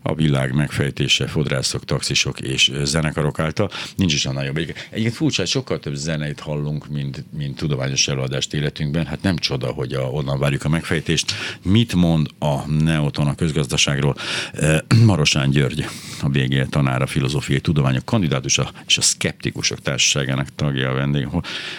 [0.09, 3.71] a világ megfejtése fodrászok, taxisok és zenekarok által.
[3.97, 4.57] Nincs is annál jobb.
[4.57, 9.07] Egyébként furcsa, sokkal több zeneit hallunk, mint, mint tudományos előadást életünkben.
[9.07, 11.33] Hát nem csoda, hogy a, onnan várjuk a megfejtést.
[11.62, 14.14] Mit mond a Neoton a közgazdaságról?
[15.05, 15.87] Marosán György,
[16.23, 21.29] a végé tanára, filozófiai tudományok kandidátusa és a szkeptikusok társaságának tagja a vendég.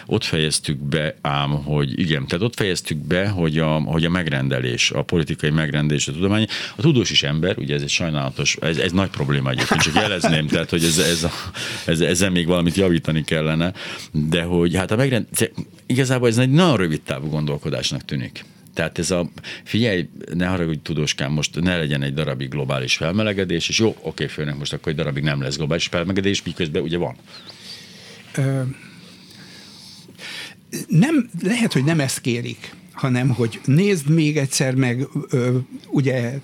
[0.05, 4.91] Ott fejeztük be ám, hogy igen, tehát ott fejeztük be, hogy a, hogy a megrendelés,
[4.91, 8.57] a politikai megrendelés, a tudomány, a tudós is ember, ugye ez egy sajnál sajnálatos.
[8.61, 11.31] Ez, ez nagy probléma egyébként, csak jelezném, tehát hogy ez, ez, a,
[11.85, 13.73] ez, ezzel még valamit javítani kellene,
[14.11, 15.27] de hogy hát a megrend,
[15.85, 18.45] igazából ez egy nagyon rövid távú gondolkodásnak tűnik.
[18.73, 19.29] Tehát ez a,
[19.63, 24.57] figyelj, ne haragudj tudóskám, most ne legyen egy darabig globális felmelegedés, és jó, oké, főnek
[24.57, 27.15] most akkor egy darabig nem lesz globális felmelegedés, miközben ugye van.
[30.87, 35.57] Nem, lehet, hogy nem ezt kérik hanem hogy nézd még egyszer meg, ö,
[35.89, 36.39] ugye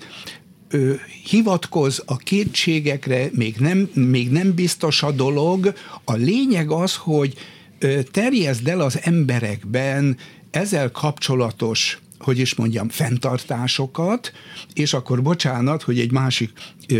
[0.68, 0.92] ö,
[1.24, 5.74] hivatkoz a kétségekre, még nem, még nem biztos a dolog.
[6.04, 7.34] A lényeg az, hogy
[7.78, 10.16] ö, terjezd el az emberekben
[10.50, 14.32] ezzel kapcsolatos hogy is mondjam, fenntartásokat,
[14.74, 16.50] és akkor bocsánat, hogy egy másik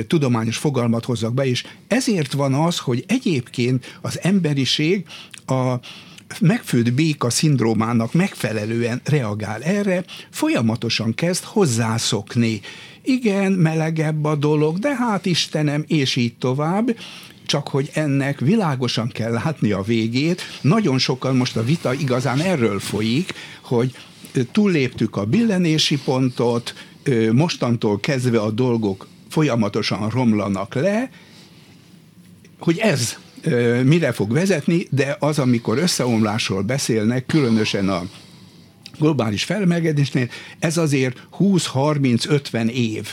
[0.07, 5.07] tudományos fogalmat hozzak be, és ezért van az, hogy egyébként az emberiség
[5.46, 5.74] a
[6.40, 12.61] megfőtt béka szindrómának megfelelően reagál erre, folyamatosan kezd hozzászokni.
[13.09, 16.97] Igen, melegebb a dolog, de hát Istenem, és így tovább,
[17.45, 20.42] csak hogy ennek világosan kell látni a végét.
[20.61, 23.95] Nagyon sokan most a vita igazán erről folyik, hogy
[24.53, 26.75] túlléptük a billenési pontot,
[27.33, 31.11] mostantól kezdve a dolgok folyamatosan romlanak le,
[32.59, 33.16] hogy ez
[33.85, 38.03] mire fog vezetni, de az, amikor összeomlásról beszélnek, különösen a
[38.99, 40.29] globális felmelegedésnél,
[40.59, 43.09] ez azért 20-30-50 év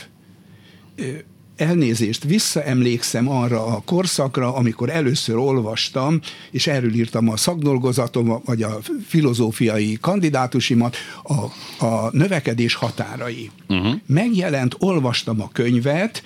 [1.56, 6.20] elnézést, visszaemlékszem arra a korszakra, amikor először olvastam,
[6.50, 11.34] és erről írtam a szakdolgozatom, vagy a filozófiai kandidátusimat, a,
[11.86, 13.50] a növekedés határai.
[13.68, 13.94] Uh-huh.
[14.06, 16.22] Megjelent, olvastam a könyvet,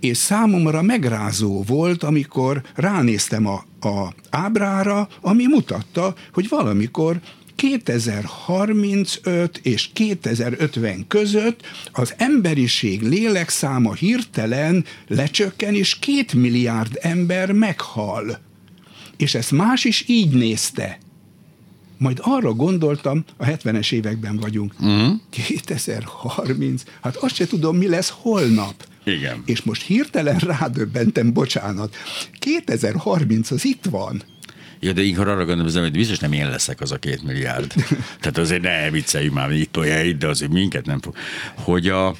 [0.00, 7.20] és számomra megrázó volt, amikor ránéztem a, a ábrára, ami mutatta, hogy valamikor
[7.62, 11.60] 2035 és 2050 között
[11.92, 18.38] az emberiség lélekszáma hirtelen lecsökken, és két milliárd ember meghal.
[19.16, 20.98] És ezt más is így nézte.
[21.98, 25.20] Majd arra gondoltam, a 70-es években vagyunk, uh-huh.
[25.30, 28.86] 2030, hát azt se tudom, mi lesz holnap.
[29.04, 29.42] Igen.
[29.46, 31.96] És most hirtelen rádöbbentem, bocsánat,
[32.38, 34.22] 2030 az itt van.
[34.84, 37.72] Ja, de inkább arra gondolom, hogy biztos nem én leszek az a két milliárd.
[38.20, 41.14] Tehát azért ne vicceljük már, itt olyan, de azért minket nem fog.
[41.54, 42.14] Hogy a,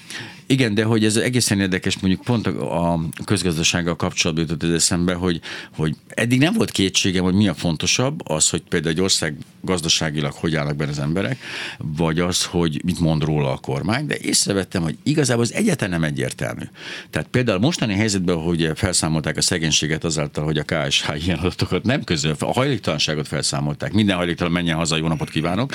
[0.52, 5.40] igen, de hogy ez egészen érdekes, mondjuk pont a közgazdasággal kapcsolatban jutott ez eszembe, hogy,
[5.76, 10.32] hogy eddig nem volt kétségem, hogy mi a fontosabb, az, hogy például egy ország gazdaságilag
[10.32, 11.38] hogy állnak benne az emberek,
[11.78, 16.04] vagy az, hogy mit mond róla a kormány, de észrevettem, hogy igazából az egyetlen nem
[16.04, 16.64] egyértelmű.
[17.10, 22.04] Tehát például mostani helyzetben, hogy felszámolták a szegénységet azáltal, hogy a KSH ilyen adatokat nem
[22.04, 25.74] közöl, a hajléktalanságot felszámolták, minden hajléktalan menjen haza, jó napot kívánok,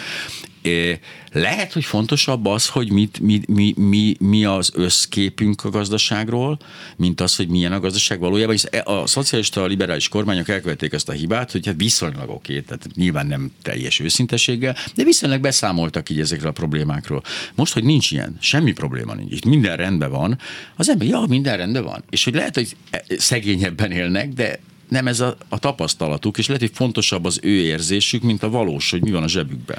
[1.32, 6.60] lehet, hogy fontosabb az, hogy mit, mi, mi, mi, mi az összképünk a gazdaságról,
[6.96, 8.56] mint az, hogy milyen a gazdaság valójában.
[8.56, 12.88] És a szocialista, a liberális kormányok elkövették ezt a hibát, hogy hát viszonylag oké, tehát
[12.96, 17.24] nyilván nem teljes őszinteséggel, de viszonylag beszámoltak így ezekről a problémákról.
[17.56, 20.40] Most, hogy nincs ilyen, semmi probléma nincs, itt minden rendben van,
[20.76, 22.04] az ember, ja, minden rendben van.
[22.10, 22.76] És hogy lehet, hogy
[23.18, 28.22] szegényebben élnek, de nem ez a, a tapasztalatuk, és lehet, hogy fontosabb az ő érzésük,
[28.22, 29.78] mint a valós, hogy mi van a zsebükben.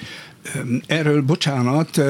[0.87, 2.01] Erről, bocsánat,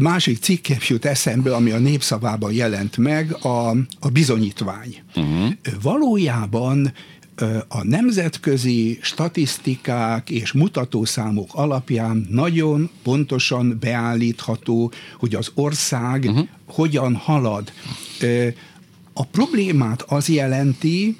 [0.00, 3.68] másik cikkem jut eszembe, ami a népszavában jelent meg, a,
[4.00, 5.02] a bizonyítvány.
[5.14, 5.52] Uh-huh.
[5.82, 6.92] Valójában
[7.68, 16.46] a nemzetközi statisztikák és mutatószámok alapján nagyon pontosan beállítható, hogy az ország uh-huh.
[16.66, 17.72] hogyan halad.
[19.12, 21.16] A problémát az jelenti,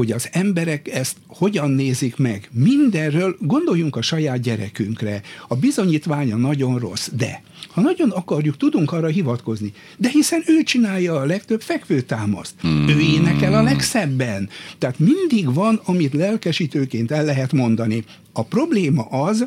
[0.00, 2.48] hogy az emberek ezt hogyan nézik meg.
[2.52, 5.22] Mindenről gondoljunk a saját gyerekünkre.
[5.48, 9.72] A bizonyítványa nagyon rossz, de ha nagyon akarjuk, tudunk arra hivatkozni.
[9.96, 12.54] De hiszen ő csinálja a legtöbb fekvőtámaszt.
[12.60, 12.88] Hmm.
[12.88, 14.48] Ő énekel a legszebben.
[14.78, 18.04] Tehát mindig van, amit lelkesítőként el lehet mondani.
[18.32, 19.46] A probléma az,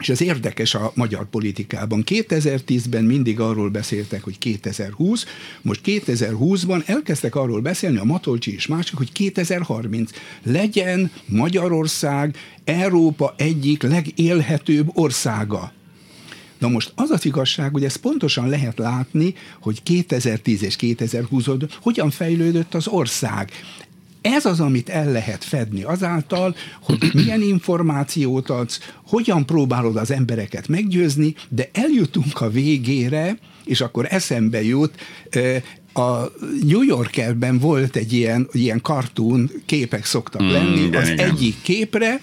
[0.00, 2.02] és ez érdekes a magyar politikában.
[2.06, 5.24] 2010-ben mindig arról beszéltek, hogy 2020,
[5.62, 10.10] most 2020-ban elkezdtek arról beszélni a Matolcsi és mások, hogy 2030
[10.42, 15.72] legyen Magyarország Európa egyik legélhetőbb országa.
[16.58, 21.46] Na most az az igazság, hogy ezt pontosan lehet látni, hogy 2010 és 2020
[21.82, 23.50] hogyan fejlődött az ország.
[24.22, 30.68] Ez az, amit el lehet fedni azáltal, hogy milyen információt adsz, hogyan próbálod az embereket
[30.68, 34.94] meggyőzni, de eljutunk a végére, és akkor eszembe jut,
[35.92, 36.32] a
[36.66, 41.30] New Yorkerben volt egy ilyen, ilyen cartoon, képek szoktak mm, lenni, az igen.
[41.30, 42.20] egyik képre,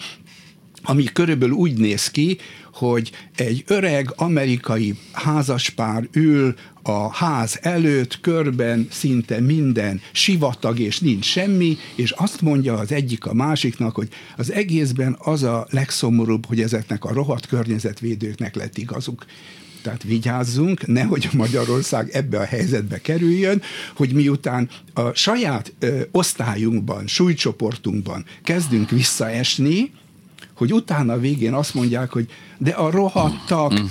[0.83, 2.37] ami körülbelül úgy néz ki,
[2.77, 11.25] hogy egy öreg amerikai házaspár ül a ház előtt, körben szinte minden sivatag, és nincs
[11.25, 16.61] semmi, és azt mondja az egyik a másiknak, hogy az egészben az a legszomorúbb, hogy
[16.61, 19.25] ezeknek a rohadt környezetvédőknek lett igazuk.
[19.81, 23.61] Tehát vigyázzunk, nehogy Magyarország ebbe a helyzetbe kerüljön,
[23.95, 29.91] hogy miután a saját ö, osztályunkban, súlycsoportunkban kezdünk visszaesni,
[30.57, 32.25] hogy utána a végén azt mondják, hogy
[32.57, 33.85] de a rohadtak, mm.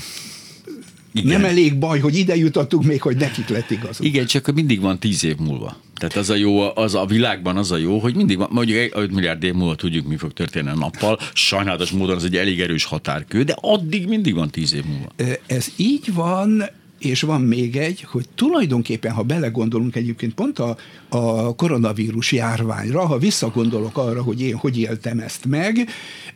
[1.12, 1.40] Igen.
[1.40, 4.00] Nem elég baj, hogy ide jutottunk még, hogy nekik lett igaz.
[4.00, 5.76] Igen, csak mindig van tíz év múlva.
[5.94, 9.12] Tehát az a jó, az a világban az a jó, hogy mindig van, mondjuk 5
[9.12, 11.18] milliárd év múlva tudjuk, mi fog történni a nappal.
[11.33, 15.37] Sajnálatos módon az egy elég erős határkő, de addig mindig van tíz év múlva.
[15.46, 16.64] Ez így van,
[17.07, 20.77] és van még egy, hogy tulajdonképpen, ha belegondolunk egyébként pont a,
[21.09, 25.88] a koronavírus járványra, ha visszagondolok arra, hogy én hogy éltem ezt meg,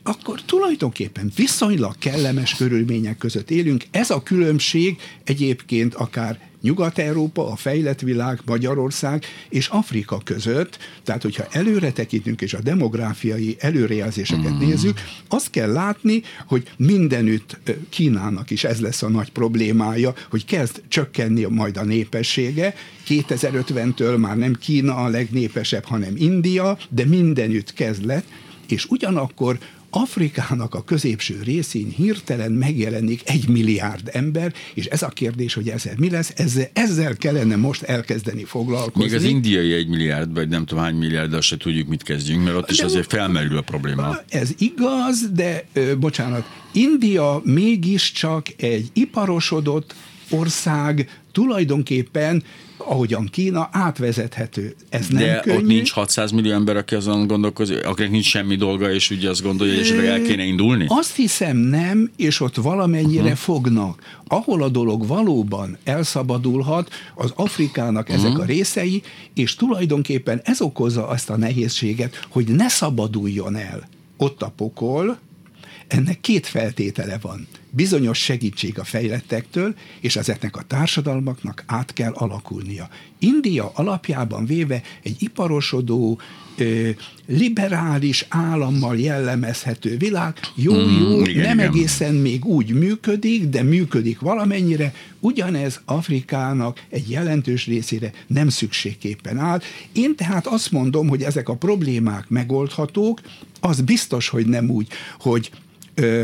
[0.02, 3.84] akkor tulajdonképpen viszonylag kellemes körülmények között élünk.
[3.90, 11.46] Ez a különbség egyébként akár Nyugat-Európa, a fejlett világ, Magyarország és Afrika között, tehát hogyha
[11.50, 14.58] előre tekintünk és a demográfiai előrejelzéseket mm.
[14.58, 20.82] nézzük, azt kell látni, hogy mindenütt Kínának is ez lesz a nagy problémája, hogy kezd
[20.88, 22.74] csökkenni majd a népessége,
[23.08, 28.26] 2050-től már nem Kína a legnépesebb, hanem India, de mindenütt kezd lett,
[28.68, 29.58] és ugyanakkor
[29.90, 35.94] Afrikának a középső részén hirtelen megjelenik egy milliárd ember, és ez a kérdés, hogy ezzel
[35.98, 39.04] mi lesz, ezzel, ezzel kellene most elkezdeni foglalkozni.
[39.04, 42.44] Még az indiai egy milliárd, vagy nem tudom hány milliárd, azt se tudjuk, mit kezdjünk,
[42.44, 44.18] mert ott de is azért felmerül a probléma.
[44.28, 45.64] Ez igaz, de
[45.98, 49.94] bocsánat, India mégiscsak egy iparosodott
[50.30, 52.42] ország, tulajdonképpen
[52.76, 54.74] ahogyan Kína átvezethető.
[54.88, 55.58] Ez nem De könnyű.
[55.58, 59.42] ott nincs 600 millió ember, aki azon gondolkozik, akinek nincs semmi dolga, és ugye azt
[59.42, 60.84] gondolja, hogy esetleg el kéne indulni?
[60.88, 63.36] Azt hiszem nem, és ott valamennyire uh-huh.
[63.36, 64.02] fognak.
[64.26, 68.24] Ahol a dolog valóban elszabadulhat, az Afrikának uh-huh.
[68.24, 69.02] ezek a részei,
[69.34, 75.18] és tulajdonképpen ez okozza azt a nehézséget, hogy ne szabaduljon el ott a pokol,
[75.86, 77.46] ennek két feltétele van.
[77.70, 82.88] Bizonyos segítség a fejlettektől, és ezeknek a társadalmaknak át kell alakulnia.
[83.18, 86.20] India alapjában véve egy iparosodó,
[87.26, 91.70] liberális állammal jellemezhető világ, jó, mm, jó, igen, nem igen.
[91.70, 99.60] egészen még úgy működik, de működik valamennyire, ugyanez Afrikának egy jelentős részére nem szükségképpen áll.
[99.92, 103.20] Én tehát azt mondom, hogy ezek a problémák megoldhatók,
[103.60, 104.86] az biztos, hogy nem úgy,
[105.18, 105.50] hogy
[105.94, 106.22] ö,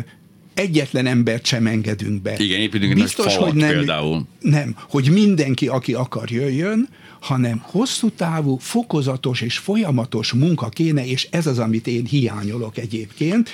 [0.57, 2.35] egyetlen embert sem engedünk be.
[2.39, 4.27] Igen, építünk Biztos, egy hogy nem, például.
[4.41, 6.89] Nem, hogy mindenki, aki akar, jöjjön,
[7.21, 13.51] hanem hosszú távú, fokozatos és folyamatos munka kéne, és ez az, amit én hiányolok egyébként,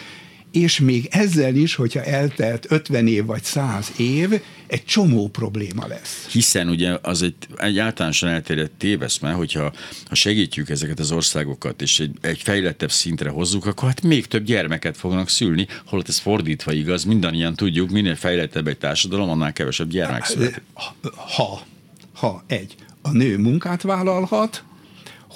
[0.53, 6.27] és még ezzel is, hogyha eltelt 50 év vagy 100 év, egy csomó probléma lesz.
[6.31, 9.73] Hiszen ugye az egy, egy általánosan elterjedt téveszme, hogyha
[10.05, 14.45] ha segítjük ezeket az országokat, és egy, egy fejlettebb szintre hozzuk, akkor hát még több
[14.45, 19.89] gyermeket fognak szülni, holott ez fordítva igaz, mindannyian tudjuk, minél fejlettebb egy társadalom, annál kevesebb
[19.89, 20.63] gyermek születik.
[21.15, 21.63] Ha,
[22.15, 24.65] ha egy, a nő munkát vállalhat,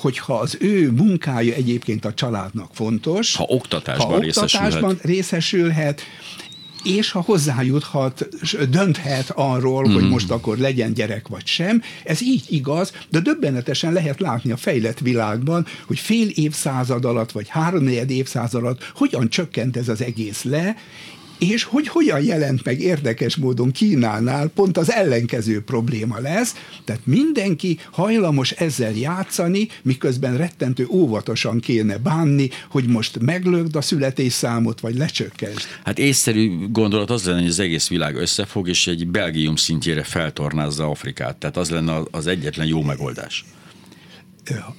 [0.00, 6.02] hogyha az ő munkája egyébként a családnak fontos, ha oktatásban, ha oktatásban részesülhet, részesülhet
[6.86, 8.28] és ha hozzájuthat,
[8.70, 9.92] dönthet arról, mm.
[9.92, 11.82] hogy most akkor legyen gyerek vagy sem.
[12.04, 17.48] Ez így igaz, de döbbenetesen lehet látni a fejlett világban, hogy fél évszázad alatt, vagy
[17.48, 20.76] három évszázad alatt hogyan csökkent ez az egész le,
[21.38, 27.78] és hogy hogyan jelent meg érdekes módon Kínánál pont az ellenkező probléma lesz, tehát mindenki
[27.90, 35.80] hajlamos ezzel játszani, miközben rettentő óvatosan kéne bánni, hogy most meglögd a születésszámot, vagy lecsökkent.
[35.84, 40.84] Hát észszerű gondolat az lenne, hogy az egész világ összefog, és egy Belgium szintjére feltornázza
[40.90, 41.36] Afrikát.
[41.36, 43.44] Tehát az lenne az egyetlen jó megoldás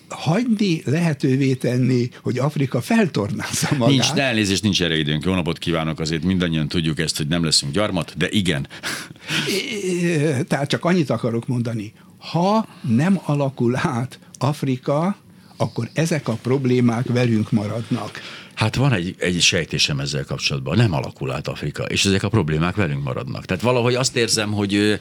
[0.09, 3.89] hagyni, lehetővé tenni, hogy Afrika feltornázza magát.
[3.89, 5.25] Nincs, de elnézést, nincs erre időnk.
[5.25, 8.67] Jó napot kívánok, azért mindannyian tudjuk ezt, hogy nem leszünk gyarmat, de igen.
[10.47, 15.17] Tehát csak annyit akarok mondani, ha nem alakul át Afrika,
[15.57, 18.21] akkor ezek a problémák velünk maradnak.
[18.57, 22.75] Hát van egy, egy sejtésem ezzel kapcsolatban, nem alakul át Afrika, és ezek a problémák
[22.75, 23.45] velünk maradnak.
[23.45, 24.99] Tehát valahogy azt érzem, hogy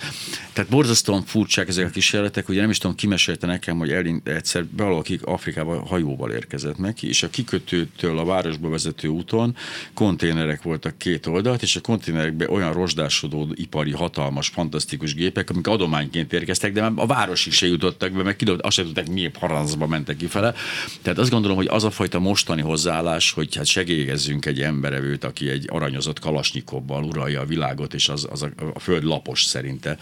[0.52, 4.64] tehát borzasztóan furcsák ezek a kísérletek, ugye nem is tudom, kimesélte nekem, hogy elint, egyszer
[4.76, 9.56] valaki Afrikába hajóval érkezett neki, és a kikötőtől a városba vezető úton
[9.94, 16.32] konténerek voltak két oldalt, és a konténerekben olyan rozsdásodó ipari, hatalmas, fantasztikus gépek, amik adományként
[16.32, 19.86] érkeztek, de már a városig se jutottak be, meg kidobott, azt sem tudták, miért parancsba
[19.86, 20.54] mentek kifele.
[21.02, 25.24] Tehát azt gondolom, hogy az a fajta mostani hozzáállás, hogy hogy hát segélyezzünk egy emberevőt,
[25.24, 29.98] aki egy aranyozott kalasnyikobbal uralja a világot, és az, az a, a föld lapos szerinte.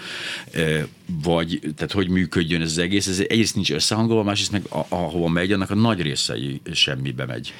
[0.53, 0.87] E,
[1.23, 5.53] vagy, tehát hogy működjön ez az egész, ez egyrészt nincs összehangolva, másrészt meg ahova megy,
[5.53, 7.53] annak a nagy részei semmibe megy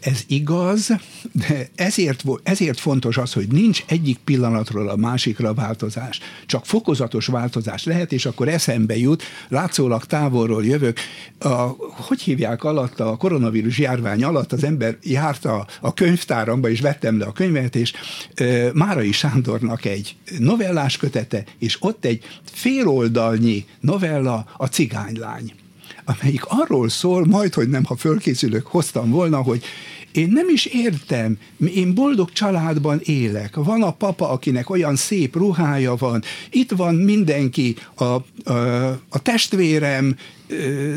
[0.00, 0.92] ez igaz,
[1.32, 6.20] de ezért, ezért fontos az, hogy nincs egyik pillanatról a másikra változás.
[6.46, 10.98] Csak fokozatos változás lehet, és akkor eszembe jut, látszólag távolról jövök,
[11.38, 11.48] a,
[11.90, 17.18] hogy hívják alatt, a koronavírus járvány alatt az ember járt a, a könyvtáramba, és vettem
[17.18, 17.92] le a könyvet, és
[18.72, 25.52] Márai Sándornak egy novellás kötete, és ott egy féloldalnyi novella, a cigánylány
[26.18, 29.62] amelyik arról szól, majd, hogy nem, ha fölkészülök, hoztam volna, hogy
[30.12, 31.38] én nem is értem,
[31.74, 33.56] én boldog családban élek.
[33.56, 38.22] Van a papa, akinek olyan szép ruhája van, itt van mindenki, a, a,
[39.08, 40.16] a testvérem,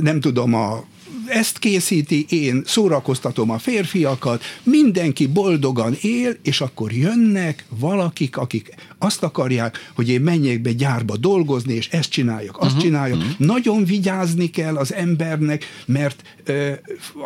[0.02, 0.84] nem tudom, a
[1.28, 9.24] ezt készíti, én szórakoztatom a férfiakat, mindenki boldogan él, és akkor jönnek valakik, akik azt
[9.24, 13.18] akarják, hogy én menjek be gyárba dolgozni, és ezt csináljak, azt uh-huh, csináljak.
[13.18, 13.38] Uh-huh.
[13.38, 16.72] Nagyon vigyázni kell az embernek, mert ö,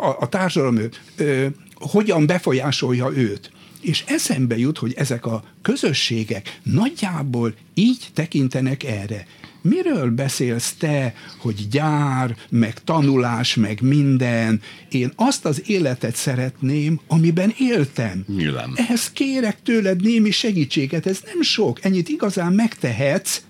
[0.00, 0.78] a, a társadalom
[1.16, 3.50] ö, hogyan befolyásolja őt.
[3.80, 9.26] És eszembe jut, hogy ezek a közösségek nagyjából így tekintenek erre.
[9.68, 14.60] Miről beszélsz te, hogy gyár, meg tanulás, meg minden?
[14.90, 18.24] Én azt az életet szeretném, amiben éltem.
[18.26, 18.72] Nyilván.
[18.74, 23.42] Ehhez kérek tőled némi segítséget, ez nem sok, ennyit igazán megtehetsz,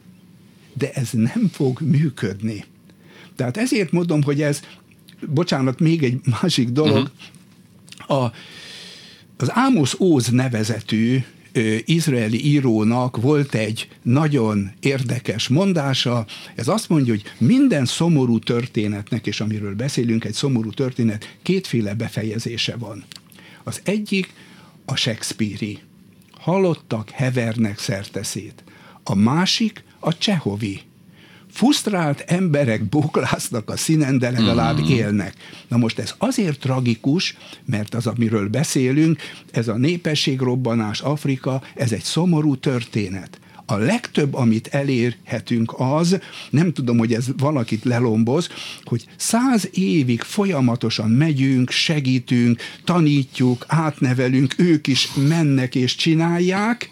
[0.72, 2.64] de ez nem fog működni.
[3.36, 4.60] Tehát ezért mondom, hogy ez,
[5.26, 7.10] bocsánat, még egy másik dolog,
[8.06, 8.22] uh-huh.
[8.22, 8.32] a,
[9.36, 11.18] az Ámosz Óz nevezetű
[11.84, 16.26] izraeli írónak volt egy nagyon érdekes mondása.
[16.54, 22.76] Ez azt mondja, hogy minden szomorú történetnek, és amiről beszélünk, egy szomorú történet, kétféle befejezése
[22.76, 23.04] van.
[23.64, 24.32] Az egyik
[24.84, 25.78] a Shakespeare-i.
[26.32, 28.64] Halottak, hevernek szerteszét.
[29.02, 30.80] A másik a Csehovi
[31.50, 34.90] fusztrált emberek bóklásznak a színen, de legalább mm.
[34.90, 35.34] élnek.
[35.68, 39.18] Na most ez azért tragikus, mert az, amiről beszélünk,
[39.50, 43.40] ez a népességrobbanás Afrika, ez egy szomorú történet
[43.70, 46.18] a legtöbb, amit elérhetünk az,
[46.50, 48.48] nem tudom, hogy ez valakit lelomboz,
[48.84, 56.90] hogy száz évig folyamatosan megyünk, segítünk, tanítjuk, átnevelünk, ők is mennek és csinálják,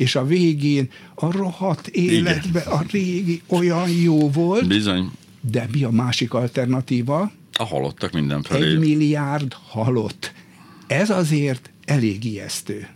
[0.00, 2.72] és a végén a rohadt életbe Igen.
[2.72, 4.66] a régi olyan jó volt.
[4.66, 5.10] Bizony.
[5.40, 7.32] De mi a másik alternatíva?
[7.52, 8.70] A halottak mindenfelé.
[8.70, 10.32] Egy milliárd halott.
[10.86, 12.88] Ez azért elég ijesztő.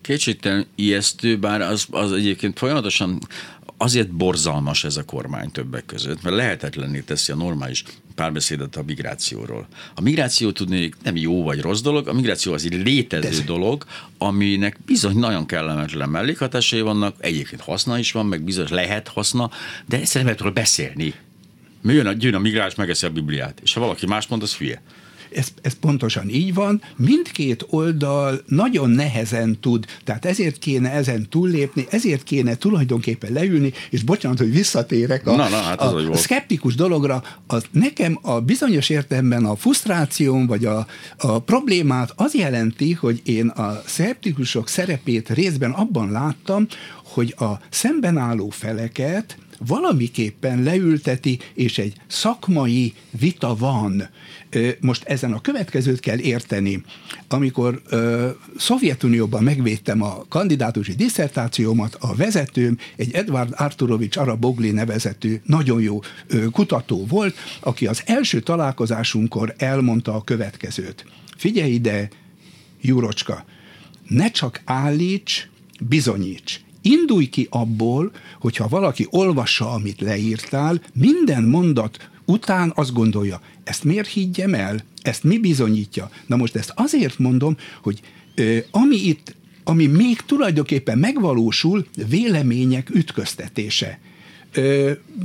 [0.00, 3.18] Kétségtelen ijesztő, bár az, az egyébként folyamatosan
[3.82, 9.66] azért borzalmas ez a kormány többek között, mert lehetetlenné teszi a normális párbeszédet a migrációról.
[9.94, 13.44] A migráció tudni nem jó vagy rossz dolog, a migráció az egy létező ez...
[13.44, 13.84] dolog,
[14.18, 19.50] aminek bizony nagyon kellemetlen mellékhatásai vannak, egyébként haszna is van, meg bizony lehet haszna,
[19.86, 21.14] de egyszerűen lehet róla beszélni.
[21.82, 24.54] Mi jön a, jön a migráns, megeszi a Bibliát, és ha valaki más mond, az
[24.54, 24.82] hülye.
[25.34, 26.82] Ez, ez pontosan így van.
[26.96, 34.02] Mindkét oldal nagyon nehezen tud, tehát ezért kéne ezen túllépni, ezért kéne tulajdonképpen leülni, és
[34.02, 38.88] bocsánat, hogy visszatérek a, na, na, hát a, a szkeptikus dologra, az nekem a bizonyos
[38.88, 45.70] értelemben a frusztrációm, vagy a, a problémát az jelenti, hogy én a szkeptikusok szerepét részben
[45.70, 46.66] abban láttam,
[47.04, 54.08] hogy a szemben álló feleket valamiképpen leülteti, és egy szakmai vita van.
[54.80, 56.82] Most ezen a következőt kell érteni.
[57.28, 57.82] Amikor
[58.56, 66.00] Szovjetunióban megvédtem a kandidátusi diszertációmat, a vezetőm egy Edward Arturovics Arabogli nevezetű nagyon jó
[66.52, 71.06] kutató volt, aki az első találkozásunkkor elmondta a következőt.
[71.36, 72.08] Figyelj ide,
[72.80, 73.44] Jurocska,
[74.08, 75.48] ne csak állíts,
[75.80, 76.60] bizonyíts.
[76.82, 78.10] Indulj ki abból,
[78.40, 84.84] hogyha valaki olvassa, amit leírtál, minden mondat után azt gondolja, ezt miért higgyem el?
[85.02, 86.10] Ezt mi bizonyítja?
[86.26, 88.00] Na most ezt azért mondom, hogy
[88.34, 93.98] ö, ami itt, ami még tulajdonképpen megvalósul, vélemények ütköztetése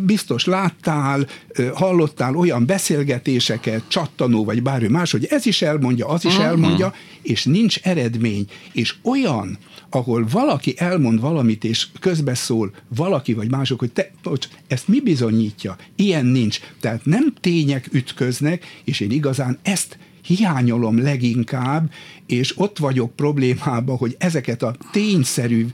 [0.06, 1.28] biztos láttál,
[1.74, 6.48] hallottál olyan beszélgetéseket, csattanó vagy bármi más, hogy ez is elmondja, az is uh-huh.
[6.48, 8.46] elmondja, és nincs eredmény.
[8.74, 9.58] És olyan,
[9.90, 15.76] ahol valaki elmond valamit, és közbeszól valaki vagy mások, hogy te, bocs, ezt mi bizonyítja?
[15.96, 16.60] Ilyen nincs.
[16.80, 21.92] Tehát nem tények ütköznek, és én igazán ezt hiányolom leginkább,
[22.26, 25.66] és ott vagyok problémában, hogy ezeket a tényszerű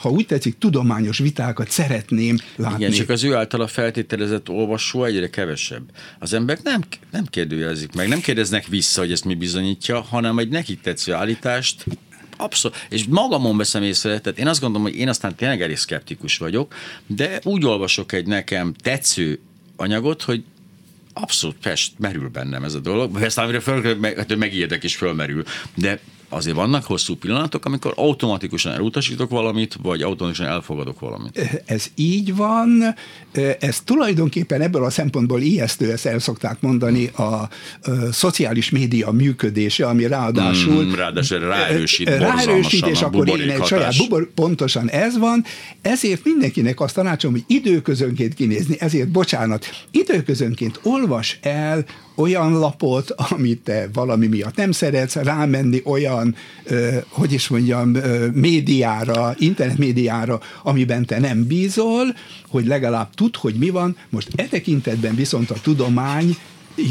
[0.00, 2.84] ha úgy tetszik, tudományos vitákat szeretném látni.
[2.84, 5.82] Igen, csak az ő általa feltételezett olvasó egyre kevesebb.
[6.18, 6.80] Az emberek nem,
[7.10, 11.84] nem kérdőjelezik meg, nem kérdeznek vissza, hogy ezt mi bizonyítja, hanem egy nekik tetsző állítást
[12.36, 16.38] abszolút, és magamon veszem észre, tehát én azt gondolom, hogy én aztán tényleg elég szkeptikus
[16.38, 16.74] vagyok,
[17.06, 19.40] de úgy olvasok egy nekem tetsző
[19.76, 20.44] anyagot, hogy
[21.12, 25.44] abszolút fest, merül bennem ez a dolog, aztán amire föl, meg, hát megijedek és fölmerül,
[25.74, 31.62] de azért vannak hosszú pillanatok, amikor automatikusan elutasítok valamit, vagy automatikusan elfogadok valamit.
[31.66, 32.94] Ez így van,
[33.60, 37.48] ez tulajdonképpen ebből a szempontból ijesztő, ezt el szokták mondani, a, a
[38.10, 40.84] szociális média működése, ami ráadásul...
[40.84, 43.68] Mm, ráadásul ráerősít, ráerősít és akkor én egy hatás.
[43.68, 45.44] saját bubor, pontosan ez van,
[45.82, 51.84] ezért mindenkinek azt tanácsom, hogy időközönként kinézni, ezért bocsánat, időközönként olvas el
[52.20, 56.34] olyan lapot, amit te valami miatt nem szeretsz, rámenni olyan,
[57.08, 57.96] hogy is mondjam,
[58.32, 62.16] médiára, internet médiára, amiben te nem bízol,
[62.48, 63.96] hogy legalább tud, hogy mi van.
[64.08, 66.36] Most e tekintetben viszont a tudomány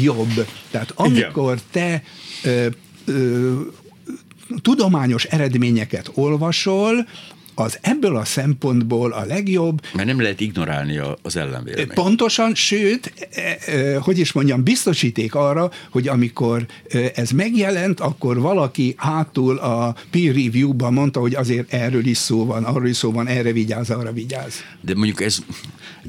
[0.02, 0.46] jobb.
[0.70, 2.02] Tehát amikor te
[2.44, 2.66] ö,
[3.04, 3.52] ö,
[4.62, 7.06] tudományos eredményeket olvasol,
[7.54, 9.80] az ebből a szempontból a legjobb.
[9.94, 11.94] Mert nem lehet ignorálni az ellenvéleményt.
[11.94, 18.40] Pontosan, sőt, e, e, hogy is mondjam, biztosíték arra, hogy amikor e, ez megjelent, akkor
[18.40, 23.12] valaki hátul a peer review-ban mondta, hogy azért erről is szó van, arról is szó
[23.12, 24.54] van, erre vigyáz, arra vigyáz.
[24.80, 25.38] De mondjuk ez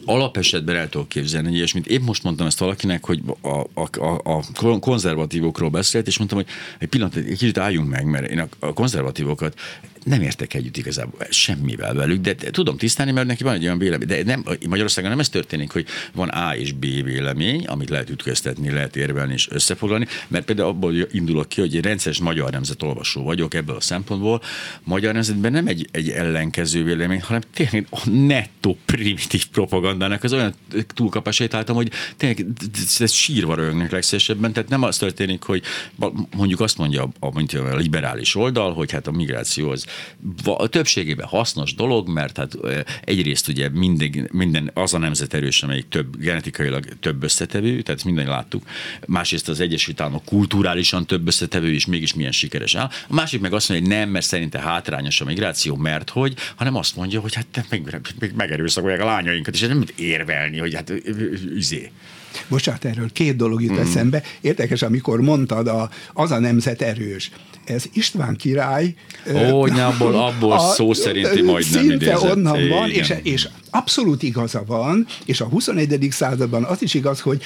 [0.06, 4.42] alapesetben el tudok képzelni, és mint épp most mondtam ezt valakinek, hogy a, a, a,
[4.62, 6.48] a konzervatívokról beszélt, és mondtam, hogy
[6.80, 9.60] egy pillanat, egy kicsit álljunk meg, mert én a, a konzervatívokat
[10.04, 14.08] nem értek együtt igazából semmivel velük, de tudom tisztálni, mert neki van egy olyan vélemény.
[14.08, 18.72] De nem, Magyarországon nem ez történik, hogy van A és B vélemény, amit lehet ütköztetni,
[18.72, 23.24] lehet érvelni és összefoglalni, mert például abból indulok ki, hogy egy rendszeres magyar nemzet olvasó
[23.24, 24.42] vagyok ebből a szempontból.
[24.84, 30.54] Magyar nemzetben nem egy, egy ellenkező vélemény, hanem tényleg a nettó primitív propagandának az olyan
[30.94, 32.46] túlkapásait láttam, hogy tényleg
[33.00, 34.54] ez sírva rögnek legszélesebben.
[34.54, 35.64] Tehát nem az történik, hogy
[36.36, 39.86] mondjuk azt mondja a, a, a liberális oldal, hogy hát a migráció az
[40.44, 42.58] a többségében hasznos dolog, mert hát
[43.04, 48.28] egyrészt ugye mindig, minden az a nemzet erős, amelyik több, genetikailag több összetevő, tehát minden
[48.28, 48.64] láttuk.
[49.08, 52.90] Másrészt az Egyesült Államok kulturálisan több összetevő, és mégis milyen sikeres áll.
[53.08, 56.76] A másik meg azt mondja, hogy nem, mert szerinte hátrányos a migráció, mert hogy, hanem
[56.76, 60.94] azt mondja, hogy hát meg, meg, megerőszakolják a lányainkat, és nem érvelni, hogy hát
[61.46, 61.92] üzé.
[62.48, 63.78] Bocsánat, erről két dolog jut mm.
[63.78, 64.24] eszembe.
[64.42, 67.32] Érdekes, amikor mondtad, a, az a nemzet erős.
[67.66, 68.94] Ez István király...
[69.34, 72.36] Ó, uh, abból, abból a, szó szerinti majdnem Szinte idézett.
[72.36, 76.08] onnan van, és, és abszolút igaza van, és a 21.
[76.12, 77.42] században az is igaz, hogy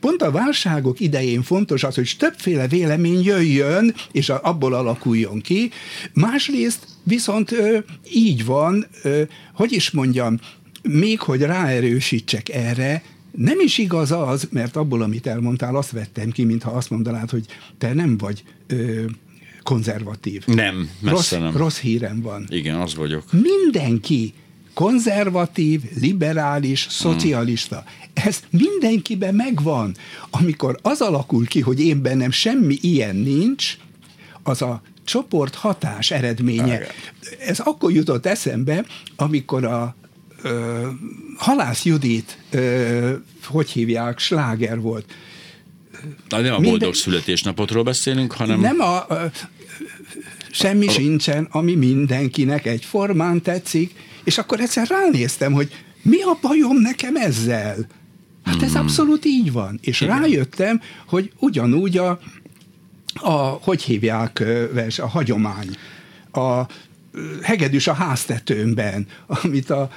[0.00, 5.70] pont a válságok idején fontos az, hogy többféle vélemény jöjjön, és abból alakuljon ki.
[6.12, 7.54] Másrészt viszont
[8.12, 8.86] így van,
[9.54, 10.38] hogy is mondjam,
[10.82, 13.02] még hogy ráerősítsek erre,
[13.36, 17.46] nem is igaz az, mert abból, amit elmondtál, azt vettem ki, mintha azt mondanád, hogy
[17.78, 19.04] te nem vagy ö,
[19.62, 20.46] konzervatív.
[20.46, 21.56] Nem, messze rossz, nem.
[21.56, 22.46] Rossz hírem van.
[22.48, 23.24] Igen, az vagyok.
[23.32, 24.32] Mindenki
[24.74, 27.84] konzervatív, liberális, szocialista.
[27.86, 28.26] Mm.
[28.26, 29.96] Ez mindenkiben megvan.
[30.30, 33.76] Amikor az alakul ki, hogy én bennem semmi ilyen nincs,
[34.42, 36.80] az a csoport hatás eredménye.
[37.46, 38.84] Ez akkor jutott eszembe,
[39.16, 39.96] amikor a
[40.42, 40.86] ö,
[41.36, 43.14] Halász Judit, ö,
[43.44, 45.14] hogy hívják, sláger volt.
[46.28, 46.92] Na, nem a boldog Minden...
[46.92, 48.60] születésnapotról beszélünk, hanem...
[48.60, 49.06] Nem a...
[49.08, 49.24] Ö,
[50.50, 50.90] semmi a...
[50.90, 57.76] sincsen, ami mindenkinek egyformán tetszik, és akkor egyszer ránéztem, hogy mi a bajom nekem ezzel?
[58.44, 58.76] Hát ez mm.
[58.76, 59.78] abszolút így van.
[59.82, 60.18] És Igen.
[60.18, 62.20] rájöttem, hogy ugyanúgy a,
[63.14, 64.38] a hogy hívják,
[64.72, 65.68] vers, a hagyomány,
[66.32, 66.66] a
[67.42, 69.06] hegedűs a háztetőmben,
[69.42, 69.90] amit a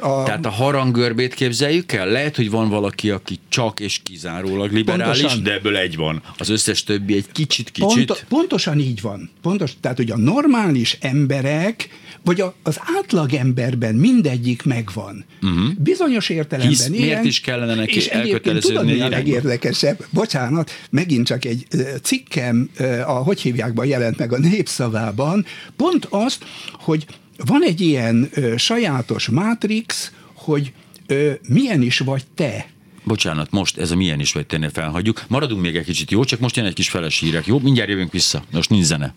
[0.00, 0.22] a...
[0.22, 2.08] Tehát a harangörbét képzeljük el?
[2.08, 6.22] Lehet, hogy van valaki, aki csak és kizárólag liberális, pontosan, de ebből egy van.
[6.38, 8.06] Az összes többi egy kicsit-kicsit.
[8.06, 9.30] Pont, pontosan így van.
[9.42, 11.88] Pontos, tehát, hogy a normális emberek,
[12.24, 15.24] vagy a, az átlag emberben mindegyik megvan.
[15.42, 15.74] Uh-huh.
[15.78, 17.00] Bizonyos értelemben Hisz, ilyen.
[17.00, 18.80] Miért is kellene neki és elköteleződni?
[18.80, 20.06] Tudod, mi a legérdekesebb?
[20.10, 21.66] Bocsánat, megint csak egy
[22.02, 22.70] cikkem,
[23.06, 25.44] a hogy hívjákban jelent meg a népszavában,
[25.76, 27.06] pont azt, hogy
[27.44, 30.72] van egy ilyen ö, sajátos mátrix, hogy
[31.06, 32.66] ö, milyen is vagy te.
[33.04, 35.24] Bocsánat, most ez a milyen is vagy tennél felhagyjuk.
[35.28, 36.24] Maradunk még egy kicsit, jó?
[36.24, 37.58] Csak most jön egy kis feles hírek, jó?
[37.58, 38.44] Mindjárt jövünk vissza.
[38.52, 39.14] Most nincs zene.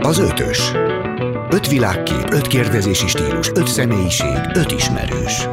[0.00, 0.58] Az ötös.
[1.50, 5.46] Öt világkép, öt kérdezési stílus, öt személyiség, öt ismerős.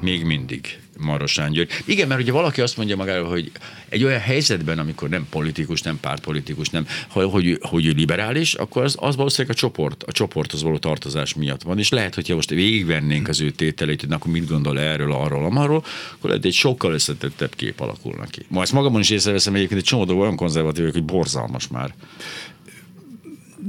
[0.00, 0.78] Még mindig.
[1.06, 1.70] Marosán György.
[1.84, 3.50] Igen, mert ugye valaki azt mondja magáról, hogy
[3.88, 9.16] egy olyan helyzetben, amikor nem politikus, nem pártpolitikus, nem, hogy, hogy liberális, akkor az, az
[9.16, 13.40] valószínűleg a csoport, a csoporthoz való tartozás miatt van, és lehet, hogyha most végigvennénk az
[13.40, 17.80] ő tételeit, hogy akkor mit gondol erről, arról, amarról, akkor lehet egy sokkal összetettebb kép
[17.80, 18.46] alakulna ki.
[18.48, 21.94] Ma ezt magamon is észreveszem egyébként egy csomó olyan konzervatív, hogy borzalmas már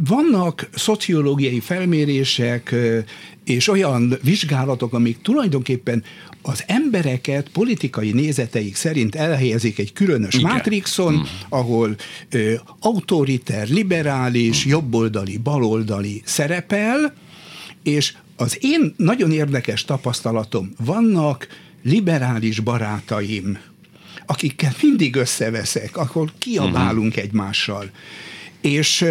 [0.06, 2.76] vannak szociológiai felmérések
[3.46, 6.04] és olyan vizsgálatok, amik tulajdonképpen
[6.42, 10.52] az embereket politikai nézeteik szerint elhelyezik egy különös Igen.
[10.52, 11.22] mátrixon, mm.
[11.50, 11.96] ahol
[12.30, 14.70] ö, autoriter, liberális, mm.
[14.70, 17.14] jobboldali, baloldali szerepel,
[17.84, 21.48] és az én nagyon érdekes tapasztalatom, vannak
[21.84, 23.58] liberális barátaim,
[24.26, 27.24] akikkel mindig összeveszek, akkor kiabálunk uh-huh.
[27.24, 27.90] egymással.
[28.62, 29.06] És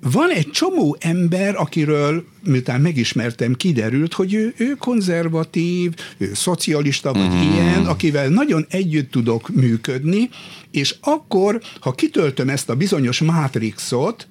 [0.00, 7.34] van egy csomó ember, akiről, miután megismertem, kiderült, hogy ő, ő konzervatív, ő szocialista vagy
[7.34, 7.52] mm.
[7.52, 10.30] ilyen, akivel nagyon együtt tudok működni,
[10.70, 14.26] és akkor, ha kitöltöm ezt a bizonyos mátrixot,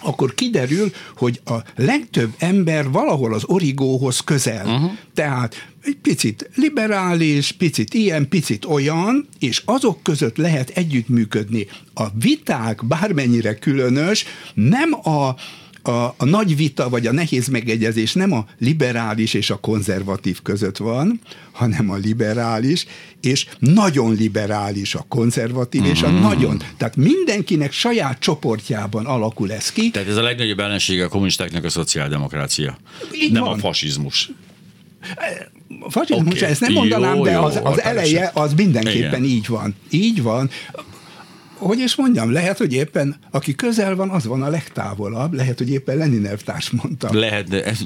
[0.00, 4.66] akkor kiderül, hogy a legtöbb ember valahol az origóhoz közel.
[4.66, 4.90] Uh-huh.
[5.14, 11.66] Tehát picit liberális, picit ilyen, picit olyan, és azok között lehet együttműködni.
[11.94, 14.24] A viták, bármennyire különös,
[14.54, 15.34] nem a
[15.88, 20.76] a, a nagy vita vagy a nehéz megegyezés nem a liberális és a konzervatív között
[20.76, 21.20] van,
[21.52, 22.86] hanem a liberális
[23.20, 25.84] és nagyon liberális a konzervatív mm.
[25.84, 26.22] és a mhm.
[26.22, 26.62] nagyon.
[26.76, 29.90] Tehát mindenkinek saját csoportjában alakul ez ki.
[29.90, 32.78] Tehát ez a legnagyobb ellensége a kommunistáknak a szociáldemokrácia.
[33.12, 33.52] Így nem van.
[33.52, 34.30] a fasizmus.
[35.88, 36.48] Fasizmus, okay.
[36.48, 39.24] ezt nem mondanám, jó, de az, az eleje az mindenképpen Igen.
[39.24, 39.74] így van.
[39.90, 40.50] Így van
[41.58, 45.70] hogy is mondjam, lehet, hogy éppen aki közel van, az van a legtávolabb, lehet, hogy
[45.70, 47.08] éppen Lenin elvtárs mondta.
[47.12, 47.78] Lehet, de ez,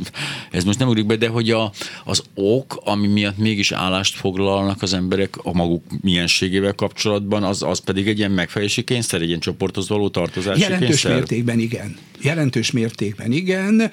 [0.50, 1.72] ez most nem ugrik be, de hogy a,
[2.04, 7.78] az ok, ami miatt mégis állást foglalnak az emberek a maguk mienségével kapcsolatban, az, az
[7.78, 11.14] pedig egy ilyen megfelelési kényszer, egy ilyen csoporthoz való tartozási Jelentős kényszer?
[11.14, 11.96] mértékben igen.
[12.20, 13.90] Jelentős mértékben igen.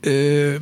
[0.00, 0.54] Ö,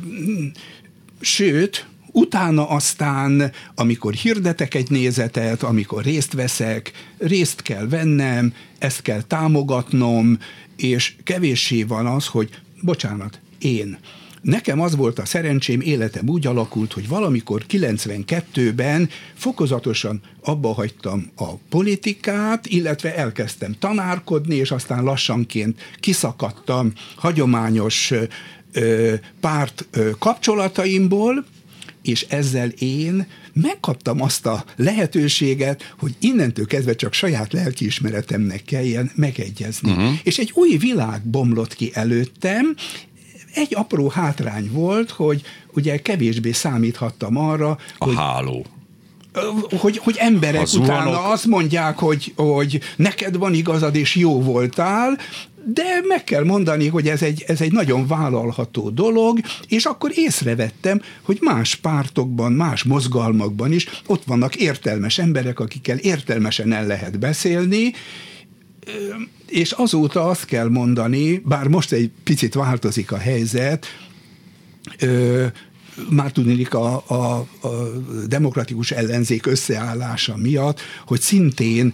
[1.19, 9.21] sőt, Utána aztán, amikor hirdetek egy nézetet, amikor részt veszek, részt kell vennem, ezt kell
[9.21, 10.37] támogatnom,
[10.75, 12.49] és kevéssé van az, hogy
[12.81, 13.97] bocsánat, én.
[14.41, 21.53] Nekem az volt a szerencsém, életem úgy alakult, hogy valamikor 92-ben fokozatosan abba hagytam a
[21.69, 28.13] politikát, illetve elkezdtem tanárkodni, és aztán lassanként kiszakadtam hagyományos
[29.39, 29.87] párt
[30.19, 31.45] kapcsolataimból,
[32.01, 39.91] és ezzel én megkaptam azt a lehetőséget, hogy innentől kezdve csak saját lelkiismeretemnek kelljen megegyezni.
[39.91, 40.13] Uh-huh.
[40.23, 42.75] És egy új világ bomlott ki előttem,
[43.53, 45.41] egy apró hátrány volt, hogy
[45.73, 48.65] ugye kevésbé számíthattam arra, a hogy háló
[49.79, 55.17] hogy, hogy emberek utána azt mondják, hogy, hogy neked van igazad, és jó voltál,
[55.65, 61.01] de meg kell mondani, hogy ez egy, ez egy nagyon vállalható dolog, és akkor észrevettem,
[61.21, 67.93] hogy más pártokban, más mozgalmakban is ott vannak értelmes emberek, akikkel értelmesen el lehet beszélni,
[69.47, 73.85] és azóta azt kell mondani, bár most egy picit változik a helyzet,
[76.09, 77.69] már tudnék a, a, a
[78.27, 81.93] demokratikus ellenzék összeállása miatt, hogy szintén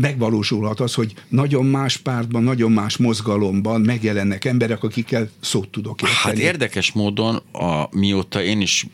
[0.00, 6.18] megvalósulhat az, hogy nagyon más pártban, nagyon más mozgalomban megjelennek emberek, akikkel szót tudok érteni.
[6.22, 8.86] Hát érdekes módon, a, mióta én is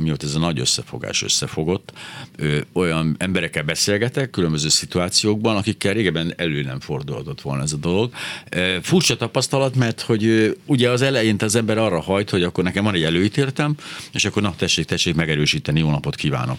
[0.00, 1.92] mióta ez a nagy összefogás összefogott,
[2.72, 8.12] olyan emberekkel beszélgetek különböző szituációkban, akikkel régebben elő nem fordulhatott volna ez a dolog.
[8.82, 12.94] Furcsa tapasztalat, mert hogy ugye az elején az ember arra hajt, hogy akkor nekem van
[12.94, 13.74] egy előítéltem,
[14.12, 16.58] és akkor na tessék, tessék megerősíteni, jó napot kívánok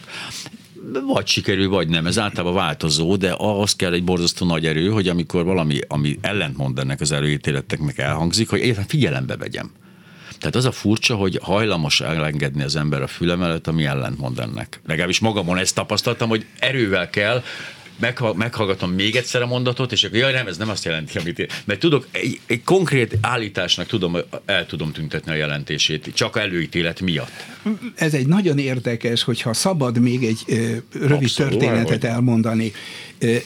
[1.07, 2.05] vagy sikerül, vagy nem.
[2.05, 6.79] Ez általában változó, de ahhoz kell egy borzasztó nagy erő, hogy amikor valami, ami ellentmond
[6.79, 9.71] ennek az előítéleteknek elhangzik, hogy én figyelembe vegyem.
[10.41, 14.81] Tehát az a furcsa, hogy hajlamos elengedni az ember a fülem előtt, ami ellentmond ennek.
[14.87, 17.43] Legalábbis magamon ezt tapasztaltam, hogy erővel kell
[18.35, 21.47] meghallgatom még egyszer a mondatot, és akkor jaj, nem, ez nem azt jelenti, amit én.
[21.65, 27.45] Mert tudok, egy, egy konkrét állításnak tudom, el tudom tüntetni a jelentését, csak előítélet miatt.
[27.95, 30.55] Ez egy nagyon érdekes, hogyha szabad még egy ö,
[30.91, 32.71] rövid Abszolút, történetet elmondani.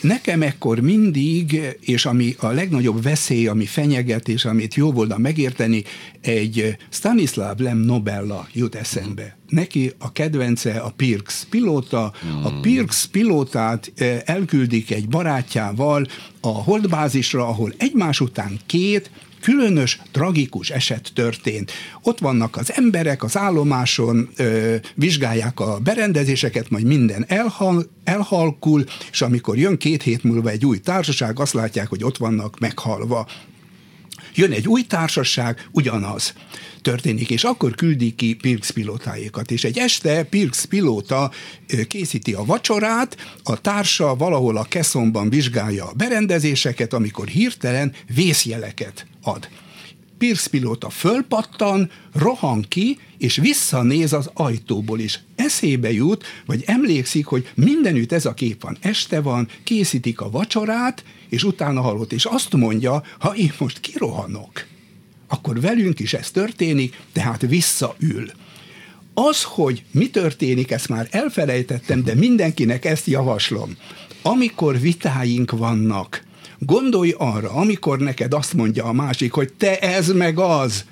[0.02, 5.84] Nekem ekkor mindig, és ami a legnagyobb veszély, ami fenyeget, és amit jó volna megérteni,
[6.22, 9.38] egy Stanislav Lem Nobella jut eszembe.
[9.50, 12.04] Neki a kedvence a Pirks pilóta.
[12.44, 12.62] A hmm.
[12.62, 13.92] Pirks pilótát
[14.26, 16.08] elküldik egy barátjával
[16.42, 19.12] a holdbázisra, ahol egymás után két
[19.46, 21.72] különös, tragikus eset történt.
[22.02, 29.22] Ott vannak az emberek az állomáson, ö, vizsgálják a berendezéseket, majd minden elhal, elhalkul, és
[29.22, 33.28] amikor jön két hét múlva egy új társaság, azt látják, hogy ott vannak meghalva.
[34.36, 36.34] Jön egy új társaság, ugyanaz
[36.86, 39.52] történik, és akkor küldik ki Pirks pilótáikat.
[39.52, 41.32] És egy este Pirks pilóta
[41.88, 49.50] készíti a vacsorát, a társa valahol a keszomban vizsgálja a berendezéseket, amikor hirtelen vészjeleket ad.
[50.18, 55.20] Pierce pilóta fölpattan, rohan ki, és visszanéz az ajtóból is.
[55.36, 58.78] Eszébe jut, vagy emlékszik, hogy mindenütt ez a kép van.
[58.82, 62.14] Este van, készítik a vacsorát, és utána halott.
[62.14, 64.66] És azt mondja, ha én most kirohanok,
[65.36, 68.32] akkor velünk is ez történik, tehát visszaül.
[69.14, 73.78] Az, hogy mi történik, ezt már elfelejtettem, de mindenkinek ezt javaslom.
[74.22, 76.24] Amikor vitáink vannak,
[76.60, 80.86] Gondolj arra, amikor neked azt mondja a másik, hogy te ez meg az,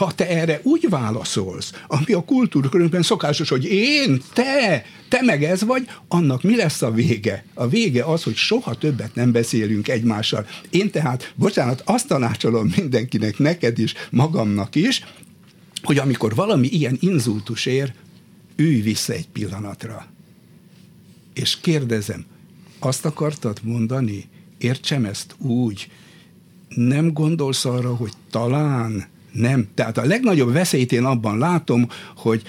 [0.00, 5.64] ha te erre úgy válaszolsz, ami a kultúrkörünkben szokásos, hogy én, te, te meg ez
[5.64, 7.44] vagy, annak mi lesz a vége?
[7.54, 10.46] A vége az, hogy soha többet nem beszélünk egymással.
[10.70, 15.04] Én tehát, bocsánat, azt tanácsolom mindenkinek, neked is, magamnak is,
[15.82, 17.92] hogy amikor valami ilyen inzultus ér,
[18.56, 20.06] ülj vissza egy pillanatra.
[21.34, 22.24] És kérdezem,
[22.78, 24.28] azt akartad mondani,
[24.58, 25.90] értsem ezt úgy,
[26.68, 29.68] nem gondolsz arra, hogy talán nem.
[29.74, 32.42] Tehát a legnagyobb veszélyt én abban látom, hogy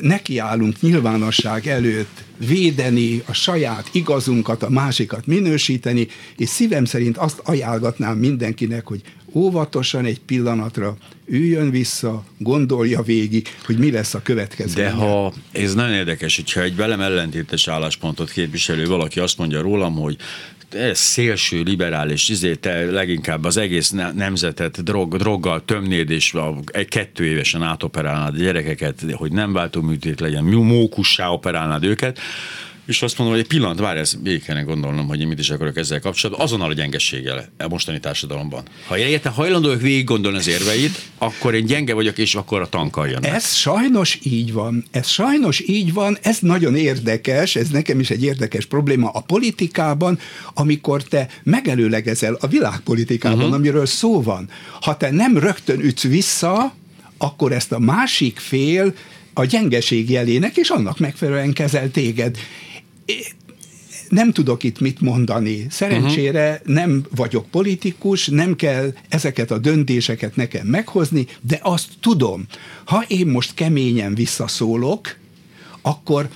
[0.00, 8.18] nekiállunk nyilvánosság előtt védeni a saját igazunkat, a másikat minősíteni, és szívem szerint azt ajánlgatnám
[8.18, 9.00] mindenkinek, hogy
[9.32, 14.82] óvatosan egy pillanatra üljön vissza, gondolja végig, hogy mi lesz a következő.
[14.82, 19.94] De ha, ez nagyon érdekes, hogyha egy velem ellentétes álláspontot képviselő valaki azt mondja rólam,
[19.94, 20.16] hogy
[20.74, 22.58] ez szélső liberális, izé,
[22.90, 26.34] leginkább az egész nemzetet drog, droggal tömnéd, és
[26.66, 32.18] egy kettő évesen átoperálnád a gyerekeket, hogy nem váltóműtét legyen, mókussá operálnád őket,
[32.90, 35.50] és azt mondom, hogy egy pillanat, várj, ez végig kellene gondolnom, hogy én mit is
[35.50, 38.62] akarok ezzel kapcsolatban, azonnal a gyengességgel a mostani társadalomban.
[38.86, 42.60] Ha én érte hajlandó vagyok végig gondolni az érveit, akkor én gyenge vagyok, és akkor
[42.60, 43.24] a tankkal jön.
[43.24, 44.84] Ez sajnos így van.
[44.90, 50.18] Ez sajnos így van, ez nagyon érdekes, ez nekem is egy érdekes probléma a politikában,
[50.54, 53.54] amikor te megelőlegezel a világpolitikában, uh-huh.
[53.54, 54.48] amiről szó van.
[54.80, 56.74] Ha te nem rögtön ütsz vissza,
[57.18, 58.94] akkor ezt a másik fél
[59.34, 62.36] a gyengeség jelének, és annak megfelelően kezel téged
[64.08, 65.66] nem tudok itt mit mondani.
[65.70, 66.74] Szerencsére uh-huh.
[66.74, 72.46] nem vagyok politikus, nem kell ezeket a döntéseket nekem meghozni, de azt tudom,
[72.84, 75.16] ha én most keményen visszaszólok,
[75.82, 76.28] akkor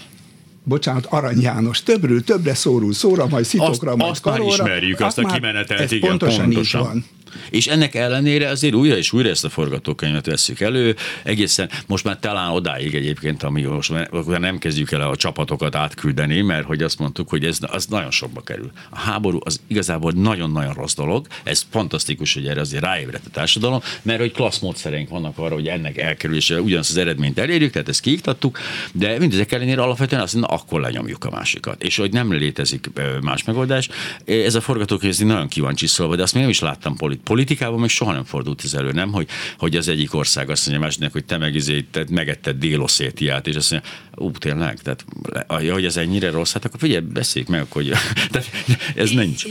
[0.65, 4.47] bocsánat, Arany János, többről többre szórul szóra, majd szitokra, azt, majd azt karolra.
[4.47, 6.81] Azt már ismerjük, azt, azt a kimenetelt, igen, pontosan, pontosan.
[6.81, 7.05] így van.
[7.51, 12.19] És ennek ellenére azért újra és újra ezt a forgatókönyvet veszük elő, egészen most már
[12.19, 16.99] talán odáig egyébként, ami most már nem kezdjük el a csapatokat átküldeni, mert hogy azt
[16.99, 18.71] mondtuk, hogy ez az nagyon sokba kerül.
[18.91, 23.81] A háború az igazából nagyon-nagyon rossz dolog, ez fantasztikus, hogy erre azért ráébredt a társadalom,
[24.03, 28.01] mert hogy klassz módszereink vannak arra, hogy ennek elkerülése ugyanazt az eredményt elérjük, tehát ezt
[28.01, 28.59] kiiktattuk,
[28.93, 31.83] de mindezek ellenére alapvetően azt mondja, akkor lenyomjuk a másikat.
[31.83, 33.89] És hogy nem létezik más megoldás,
[34.25, 37.81] ez a forgatókönyv nagyon ki van csiszolva, de azt még nem is láttam polit politikában
[37.81, 39.13] még soha nem fordult ez elő, nem?
[39.13, 43.47] Hogy, hogy az egyik ország azt mondja másiknak, hogy te meg izé, te megetted Déloszétiát,
[43.47, 45.05] és azt mondja, ú, tényleg, tehát
[45.47, 47.93] hogy ez ennyire rossz, hát akkor figyelj, beszéljük meg, hogy
[48.31, 48.51] tehát
[48.95, 49.45] ez nincs.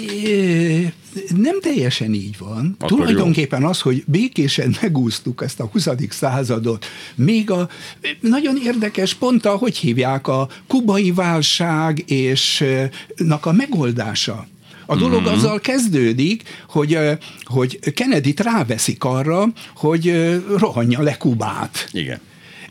[1.36, 2.76] Nem teljesen így van.
[2.80, 3.68] Akkor Tulajdonképpen jó.
[3.68, 5.88] az, hogy békésen megúsztuk ezt a 20.
[6.10, 7.70] századot, még a
[8.20, 12.64] nagyon érdekes pont, hogy hívják a kubai válság és
[13.42, 14.48] a megoldása
[14.86, 15.34] a dolog mm-hmm.
[15.34, 16.98] azzal kezdődik, hogy,
[17.44, 21.90] hogy Kennedy-t ráveszik arra, hogy rohanja le Kubát.
[21.92, 22.20] Igen.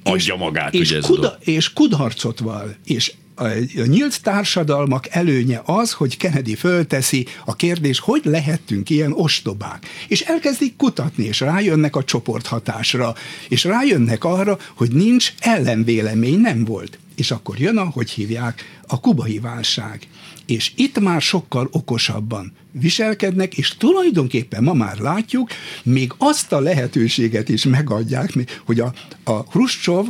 [0.03, 3.45] Adja magát, és, ugye ez kuda, és kudarcot val, és a,
[3.77, 9.87] a nyílt társadalmak előnye az, hogy Kennedy fölteszi a kérdés, hogy lehettünk ilyen ostobák.
[10.09, 13.15] És elkezdik kutatni, és rájönnek a csoporthatásra,
[13.49, 16.99] és rájönnek arra, hogy nincs ellenvélemény, nem volt.
[17.17, 20.07] És akkor jön, ahogy hívják, a kubai válság
[20.53, 25.51] és itt már sokkal okosabban viselkednek, és tulajdonképpen ma már látjuk,
[25.83, 28.93] még azt a lehetőséget is megadják, hogy a,
[29.25, 30.07] a Hruscsov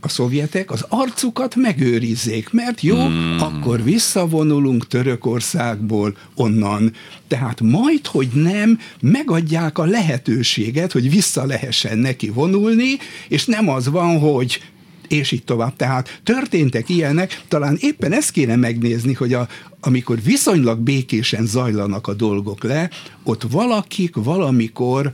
[0.00, 3.36] a szovjetek az arcukat megőrizzék, mert jó, hmm.
[3.40, 6.92] akkor visszavonulunk Törökországból onnan.
[7.28, 12.96] Tehát majd, hogy nem, megadják a lehetőséget, hogy vissza lehessen neki vonulni,
[13.28, 14.60] és nem az van, hogy
[15.08, 15.76] és így tovább.
[15.76, 19.48] Tehát történtek ilyenek, talán éppen ezt kéne megnézni, hogy a,
[19.80, 22.90] amikor viszonylag békésen zajlanak a dolgok le,
[23.22, 25.12] ott valakik valamikor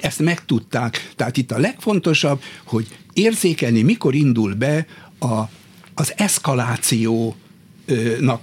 [0.00, 1.12] ezt megtudták.
[1.16, 4.86] Tehát itt a legfontosabb, hogy érzékelni, mikor indul be
[5.18, 5.42] a,
[5.94, 7.36] az eszkalációnak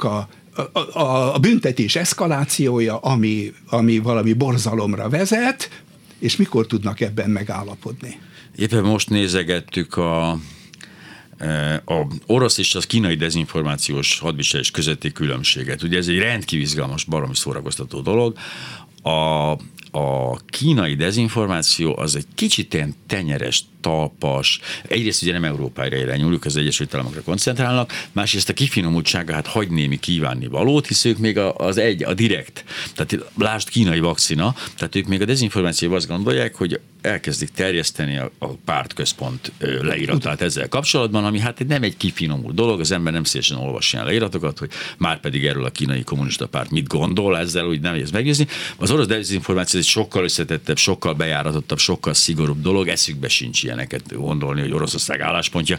[0.04, 0.30] a,
[0.74, 1.00] a,
[1.34, 5.84] a, büntetés eszkalációja, ami, ami valami borzalomra vezet,
[6.20, 8.20] és mikor tudnak ebben megállapodni.
[8.56, 10.40] Éppen most nézegettük a,
[11.38, 15.84] e, a orosz és az kínai dezinformációs hadviselés közötti különbséget.
[15.84, 18.38] Ugye ez egy rendkívül izgalmas, baromi szórakoztató dolog.
[19.02, 19.52] a,
[19.92, 26.58] a kínai dezinformáció az egy kicsit ilyen tenyeres, talpas, egyrészt ugye nem Európára irányuljuk, az
[26.58, 31.78] Egyesült Államokra koncentrálnak, másrészt a kifinomultsága hát hagy némi kívánni valót, hisz ők még az
[31.78, 32.64] egy, a direkt,
[32.96, 38.32] tehát lásd kínai vakcina, tehát ők még a dezinformációval azt gondolják, hogy elkezdik terjeszteni a,
[38.40, 39.52] a pártközpont
[39.82, 44.06] leíratát ezzel kapcsolatban, ami hát nem egy kifinomult dolog, az ember nem szívesen olvas ilyen
[44.06, 48.12] leíratokat, hogy már pedig erről a kínai kommunista párt mit gondol ezzel, hogy nem ez
[48.12, 48.48] meggyőzni.
[48.78, 54.62] Az orosz dezinformáció egy sokkal összetettebb, sokkal bejáratottabb, sokkal szigorúbb dolog, eszükbe sincs ilyeneket gondolni,
[54.62, 55.78] hogy Oroszország álláspontja.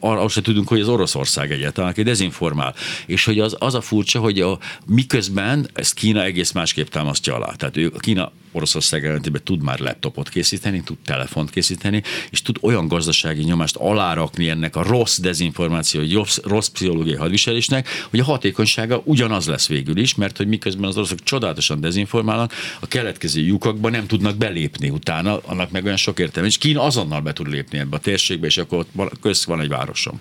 [0.00, 2.74] Arról se tudunk, hogy az Oroszország egyáltalán, aki dezinformál.
[3.06, 7.52] És hogy az, az a furcsa, hogy a, miközben ezt Kína egész másképp támasztja alá.
[7.52, 12.88] Tehát ő, Kína Oroszország ellentétben tud már laptopot készíteni, tud telefont készíteni, és tud olyan
[12.88, 19.46] gazdasági nyomást alárakni ennek a rossz dezinformáció, rossz, rossz pszichológiai hadviselésnek, hogy a hatékonysága ugyanaz
[19.46, 24.36] lesz végül is, mert hogy miközben az oroszok csodálatosan dezinformálnak, a keletkező lyukakba nem tudnak
[24.36, 26.48] belépni utána, annak meg olyan sok értelme.
[26.48, 29.68] És Kína azonnal be tud lépni ebbe a térségbe, és akkor ott közt van egy
[29.68, 30.20] városom.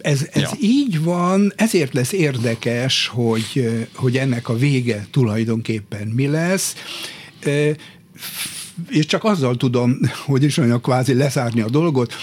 [0.00, 0.50] Ez, ez ja.
[0.60, 6.74] így van, ezért lesz érdekes, hogy, hogy ennek a vége tulajdonképpen mi lesz
[8.88, 12.14] és csak azzal tudom, hogy is olyan kvázi leszárni a dolgot,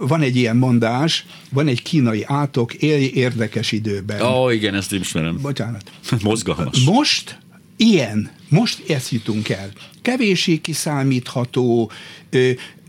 [0.00, 4.20] van egy ilyen mondás, van egy kínai átok, élj érdekes időben.
[4.20, 5.38] Ó, oh, igen, ezt ismerem.
[5.40, 5.90] Bocsánat.
[6.22, 6.84] Mozgalmas.
[6.84, 7.38] Most
[7.76, 9.70] ilyen, most ezt jutunk el.
[10.02, 11.90] Kevésé kiszámítható,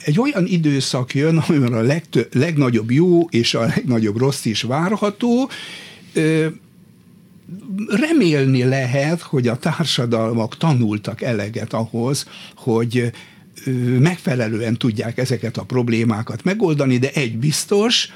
[0.04, 5.50] egy olyan időszak jön, amiben a legtö- legnagyobb jó és a legnagyobb rossz is várható,
[7.88, 13.12] remélni lehet, hogy a társadalmak tanultak eleget ahhoz, hogy
[14.00, 18.14] megfelelően tudják ezeket a problémákat megoldani, de egy biztos,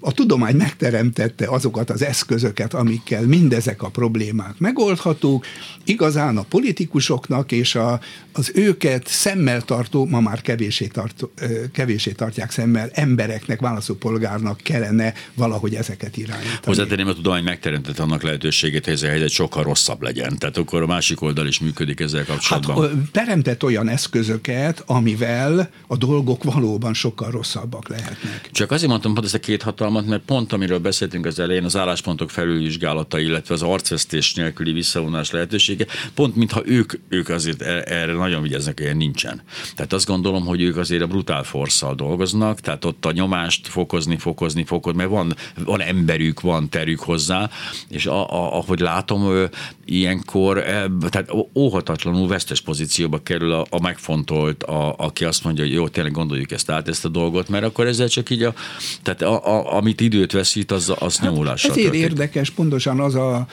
[0.00, 5.46] a tudomány megteremtette azokat az eszközöket, amikkel mindezek a problémák megoldhatók,
[5.84, 8.00] igazán a politikusoknak és a,
[8.32, 11.30] az őket szemmel tartó, ma már kevésé, tartó,
[11.72, 16.58] kevésé tartják szemmel, embereknek, választópolgárnak kellene valahogy ezeket irányítani.
[16.64, 20.38] Hozzátenném, a tudomány megteremtette annak lehetőségét, hogy ez a helyzet sokkal rosszabb legyen.
[20.38, 22.88] Tehát akkor a másik oldal is működik ezzel kapcsolatban.
[22.88, 28.48] Hát, teremtett olyan eszközöket, amivel a dolgok valóban sokkal rosszabbak lehetnek.
[28.52, 31.76] Csak azért mondtam pont ezt a két hatalmat, mert pont amiről beszéltünk az elején, az
[31.76, 38.12] álláspontok felülvizsgálata, illetve az arcvesztés nélküli visszavonás lehetősége, pont mintha ők, ők azért e- erre
[38.12, 39.42] nagyon vigyáznak, ilyen nincsen.
[39.74, 44.16] Tehát azt gondolom, hogy ők azért a brutál forszal dolgoznak, tehát ott a nyomást fokozni,
[44.16, 45.34] fokozni, fokozni, mert van,
[45.64, 47.50] van emberük, van terük hozzá,
[47.88, 49.48] és a, a, ahogy látom,
[49.84, 50.64] ilyenkor
[51.08, 56.12] tehát óhatatlanul vesztes pozícióba kerül a, a megfontolt, a, aki azt mondja, hogy jó, tényleg
[56.12, 58.54] gondoljuk ezt át, ezt a dolgot, mert akkor ezzel csak így a,
[59.02, 62.10] tehát a, a, amit időt veszít, az, az hát nyomulással Ezért történt.
[62.10, 63.46] érdekes pontosan az a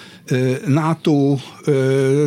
[0.68, 1.38] NATO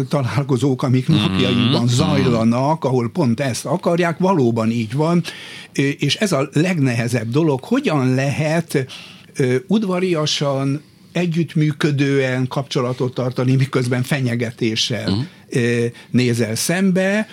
[0.08, 1.20] találkozók, amik mm-hmm.
[1.20, 1.92] napjainkban mhm.
[1.92, 5.22] zajlanak, ahol pont ezt akarják, valóban így van,
[5.98, 8.86] és ez a legnehezebb dolog, hogyan lehet
[9.66, 10.82] udvariasan,
[11.12, 15.84] együttműködően kapcsolatot tartani, miközben fenyegetéssel uh-huh.
[16.10, 17.26] nézel szembe,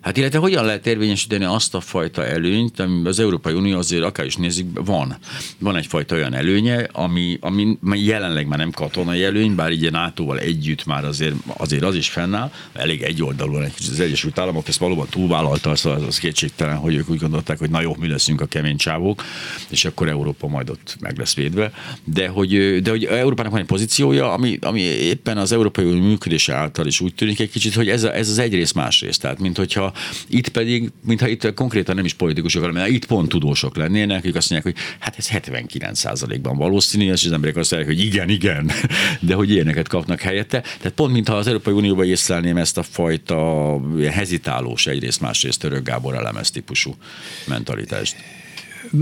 [0.00, 4.26] Hát illetve hogyan lehet érvényesíteni azt a fajta előnyt, ami az Európai Unió azért akár
[4.26, 5.16] is nézik, van.
[5.58, 10.38] Van egyfajta olyan előnye, ami, ami jelenleg már nem katonai előny, bár így a NATO-val
[10.38, 15.76] együtt már azért, azért az is fennáll, elég egyoldalúan az Egyesült Államok ezt valóban túlvállalta,
[15.76, 19.24] szóval az kétségtelen, hogy ők úgy gondolták, hogy na jó, mi leszünk a kemény csávók,
[19.68, 21.72] és akkor Európa majd ott meg lesz védve.
[22.04, 26.54] De hogy, de hogy Európának van egy pozíciója, ami, ami éppen az Európai Unió működése
[26.54, 29.20] által is úgy tűnik egy kicsit, hogy ez, a, ez az egyrészt másrészt.
[29.20, 29.89] Tehát, mint hogyha
[30.28, 34.50] itt pedig, mintha itt konkrétan nem is politikusok, mert itt pont tudósok lennének, akik azt
[34.50, 38.70] mondják, hogy hát ez 79%-ban valószínű, és az emberek azt mondják, hogy igen, igen,
[39.28, 40.60] de hogy ilyeneket kapnak helyette.
[40.60, 43.80] Tehát pont mintha az Európai Unióban észlelném ezt a fajta
[44.10, 46.94] hezitálós egyrészt, másrészt Török Gábor elemez típusú
[47.46, 48.16] mentalitást.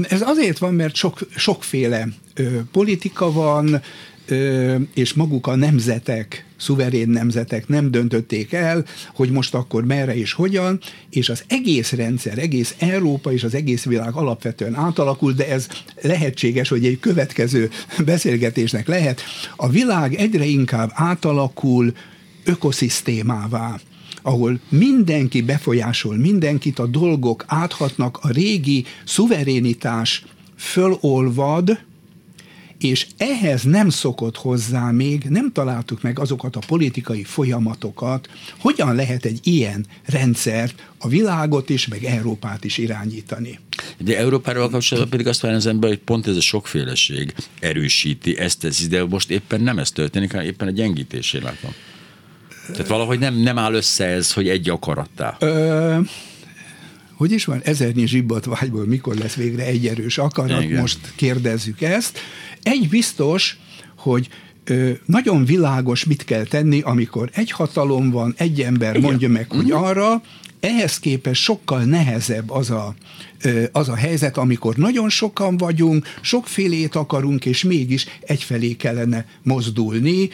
[0.09, 3.81] Ez azért van, mert sok, sokféle ö, politika van,
[4.27, 10.33] ö, és maguk a nemzetek szuverén nemzetek nem döntötték el, hogy most akkor merre és
[10.33, 15.69] hogyan, és az egész rendszer, egész Európa és az egész világ alapvetően átalakult, de ez
[16.03, 17.71] lehetséges, hogy egy következő
[18.05, 19.23] beszélgetésnek lehet.
[19.57, 21.93] A világ egyre inkább átalakul
[22.45, 23.79] ökoszisztémává
[24.29, 30.25] ahol mindenki befolyásol mindenkit, a dolgok áthatnak, a régi szuverénitás
[30.57, 31.79] fölolvad,
[32.79, 39.25] és ehhez nem szokott hozzá még, nem találtuk meg azokat a politikai folyamatokat, hogyan lehet
[39.25, 43.59] egy ilyen rendszert, a világot is, meg Európát is irányítani.
[43.99, 48.61] De Európáról kapcsolatban pedig azt várja az ember, hogy pont ez a sokféleség erősíti, ezt
[48.61, 51.71] teszi, de most éppen nem ez történik, hanem éppen a gyengítésén látom.
[52.73, 55.37] Tehát valahogy nem, nem áll össze ez, hogy egy akarattá.
[55.39, 55.99] Ö,
[57.15, 60.81] hogy is van, ezernyi zsibbat vágyból mikor lesz végre egy erős akarat, Igen.
[60.81, 62.19] most kérdezzük ezt.
[62.63, 63.59] Egy biztos,
[63.97, 64.29] hogy
[64.65, 69.11] ö, nagyon világos, mit kell tenni, amikor egy hatalom van, egy ember Igen.
[69.11, 69.87] mondja meg, hogy uh-huh.
[69.87, 70.23] arra,
[70.61, 72.95] ehhez képest sokkal nehezebb az a,
[73.73, 80.29] az a helyzet, amikor nagyon sokan vagyunk, sokfélét akarunk, és mégis egyfelé kellene mozdulni.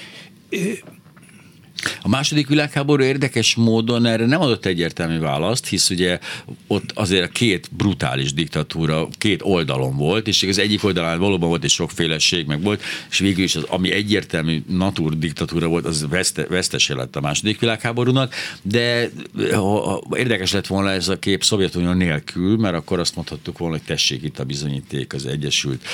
[2.02, 6.18] A második világháború érdekes módon erre nem adott egyértelmű választ, hisz ugye
[6.66, 11.70] ott azért két brutális diktatúra két oldalon volt, és az egyik oldalán valóban volt egy
[11.70, 16.94] sokféleség, meg volt, és végül is az, ami egyértelmű natur diktatúra volt, az veszte, vesztese
[16.94, 19.10] lett a második világháborúnak, de
[19.52, 23.86] ha, érdekes lett volna ez a kép Szovjetunió nélkül, mert akkor azt mondhattuk volna, hogy
[23.86, 25.84] tessék itt a bizonyíték, az Egyesült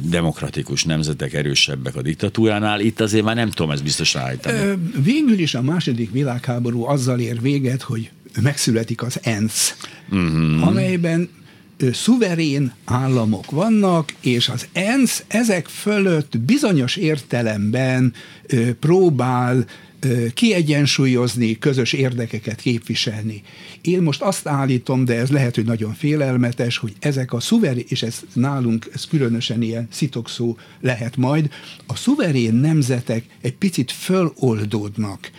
[0.00, 4.78] Demokratikus Nemzetek erősebbek a diktatúránál, itt azért már nem tudom ezt biztosan állítani.
[5.02, 8.10] Végül végül is a második világháború azzal ér véget, hogy
[8.42, 9.76] megszületik az ENSZ,
[10.10, 10.66] uh-huh.
[10.66, 11.28] amelyben
[11.92, 18.12] szuverén államok vannak, és az ENSZ ezek fölött bizonyos értelemben
[18.80, 19.66] próbál
[20.34, 23.42] kiegyensúlyozni, közös érdekeket képviselni.
[23.80, 28.02] Én most azt állítom, de ez lehet, hogy nagyon félelmetes, hogy ezek a szuverén, és
[28.02, 31.50] ez nálunk ez különösen ilyen szitokszó lehet majd,
[31.86, 35.30] a szuverén nemzetek egy picit föloldódnak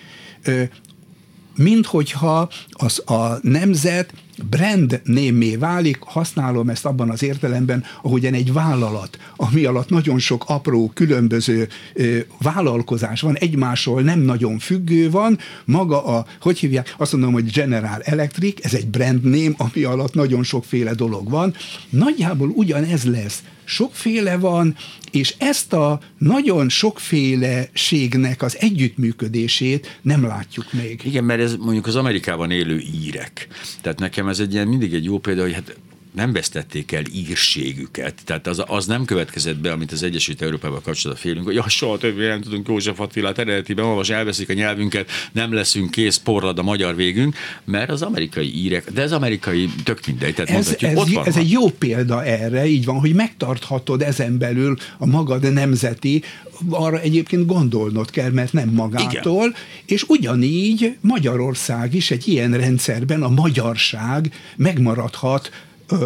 [1.58, 4.14] minthogyha az a nemzet
[4.50, 10.44] brand némé válik, használom ezt abban az értelemben, ahogyan egy vállalat, ami alatt nagyon sok
[10.48, 17.12] apró, különböző ö, vállalkozás van, egymásról nem nagyon függő van, maga a, hogy hívják, azt
[17.12, 21.54] mondom, hogy General Electric, ez egy brand name, ami alatt nagyon sokféle dolog van.
[21.90, 23.44] Nagyjából ugyanez lesz.
[23.70, 24.76] Sokféle van,
[25.12, 31.02] és ezt a nagyon sokféleségnek az együttműködését nem látjuk még.
[31.04, 33.48] Igen, mert ez mondjuk az Amerikában élő írek.
[33.82, 35.78] Tehát nekem ez egy ilyen mindig egy jó példa, hogy hát
[36.18, 38.14] nem vesztették el írségüket.
[38.26, 41.98] Tehát az, az nem következett be, amit az Egyesült Európában kapcsolatban félünk, hogy ja, soha
[41.98, 46.64] többé nem tudunk József Attilát eredetiben olvasni, elveszik a nyelvünket, nem leszünk kész, porlad a
[46.64, 51.10] magyar végünk, mert az amerikai írek, de az amerikai tök mindegy, tehát ez, ez, ott
[51.10, 56.24] van ez egy jó példa erre, így van, hogy megtarthatod ezen belül a magad nemzeti,
[56.70, 59.56] arra egyébként gondolnod kell, mert nem magától, Igen.
[59.86, 65.52] és ugyanígy Magyarország is egy ilyen rendszerben a magyarság megmaradhat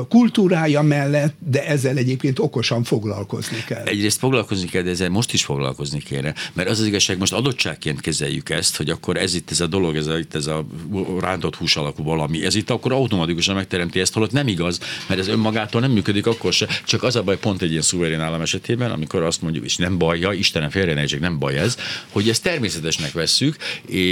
[0.10, 3.84] kultúrája mellett, de ezzel egyébként okosan foglalkozni kell.
[3.84, 8.02] Egyrészt foglalkozni kell, de ezzel most is foglalkozni kéne, mert az az igazság, most adottságként
[8.02, 10.66] kezeljük ezt, hogy akkor ez itt ez a dolog, ez a, itt ez a
[11.20, 15.28] rántott hús alakú valami, ez itt akkor automatikusan megteremti ezt, holott nem igaz, mert ez
[15.28, 18.92] önmagától nem működik akkor se, csak az a baj pont egy ilyen szuverén állam esetében,
[18.92, 21.78] amikor azt mondjuk, és nem bajja, Istenem félre ne nem baj ez,
[22.10, 23.56] hogy ezt természetesnek vesszük,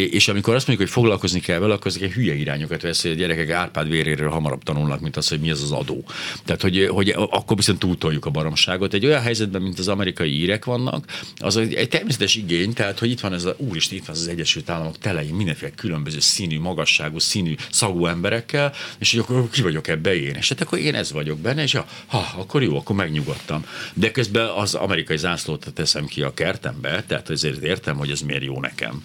[0.09, 3.13] és amikor azt mondjuk, hogy foglalkozni kell vele, akkor ezek hülye irányokat vesz, hogy a
[3.13, 6.03] gyerekek Árpád véréről hamarabb tanulnak, mint az, hogy mi az ez az adó.
[6.45, 8.93] Tehát, hogy, hogy akkor viszont túltoljuk a baromságot.
[8.93, 11.05] Egy olyan helyzetben, mint az amerikai írek vannak,
[11.37, 14.69] az egy, természetes igény, tehát, hogy itt van ez a, úristen, itt van az Egyesült
[14.69, 20.15] Államok telein mindenféle különböző színű, magasságú, színű, szagú emberekkel, és hogy akkor ki vagyok ebbe
[20.15, 20.35] én?
[20.35, 23.65] És hát akkor én ez vagyok benne, és ja, ha, akkor jó, akkor megnyugodtam.
[23.93, 28.43] De közben az amerikai zászlót teszem ki a kertembe, tehát azért értem, hogy ez miért
[28.43, 29.03] jó nekem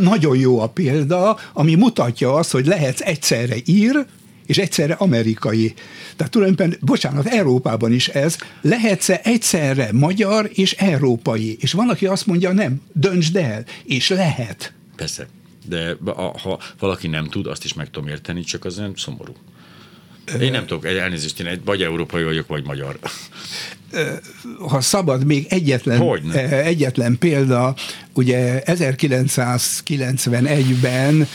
[0.00, 4.06] nagyon jó a példa, ami mutatja azt, hogy lehetsz egyszerre ír,
[4.52, 5.74] és egyszerre amerikai.
[6.16, 11.56] Tehát tulajdonképpen, bocsánat, Európában is ez, lehetsz egyszerre magyar és európai.
[11.60, 14.72] És van, aki azt mondja, nem, döntsd el, és lehet.
[14.96, 15.26] Persze,
[15.68, 15.96] de
[16.42, 19.32] ha valaki nem tud, azt is meg tudom érteni, csak az nem szomorú.
[20.40, 22.98] Én nem tudok, elnézést, én vagy európai vagyok, vagy magyar.
[24.68, 26.62] Ha szabad, még egyetlen, Hogyne.
[26.62, 27.74] egyetlen példa,
[28.14, 31.28] ugye 1991-ben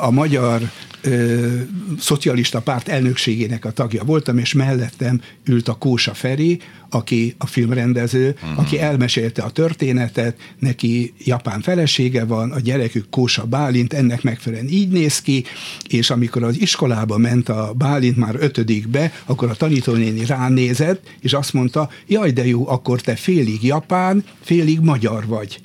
[0.00, 0.70] a magyar
[1.02, 1.56] ö,
[1.98, 8.36] szocialista párt elnökségének a tagja voltam, és mellettem ült a Kósa Feri, aki a filmrendező,
[8.42, 8.58] uh-huh.
[8.58, 14.88] aki elmesélte a történetet, neki japán felesége van, a gyerekük Kósa Bálint, ennek megfelelően így
[14.88, 15.44] néz ki,
[15.88, 21.52] és amikor az iskolába ment a Bálint már ötödikbe, akkor a tanítónéni ránézett, és azt
[21.52, 25.60] mondta, jaj de jó, akkor te félig japán, félig magyar vagy.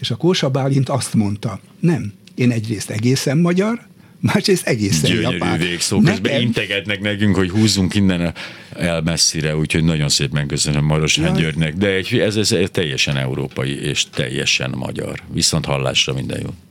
[0.00, 3.86] És a Kósa Bálint azt mondta, nem, én egyrészt egészen magyar,
[4.20, 5.58] másrészt egészen Gyönyörű japán.
[5.58, 5.96] végszó.
[5.96, 6.40] Közben Nekem...
[6.40, 8.34] integetnek nekünk, hogy húzzunk innen
[8.76, 11.40] el messzire, úgyhogy nagyon szépen köszönöm Marosán ja.
[11.40, 15.22] Györgynek, de egy, ez, ez teljesen európai és teljesen magyar.
[15.32, 16.48] Viszont hallásra minden jó.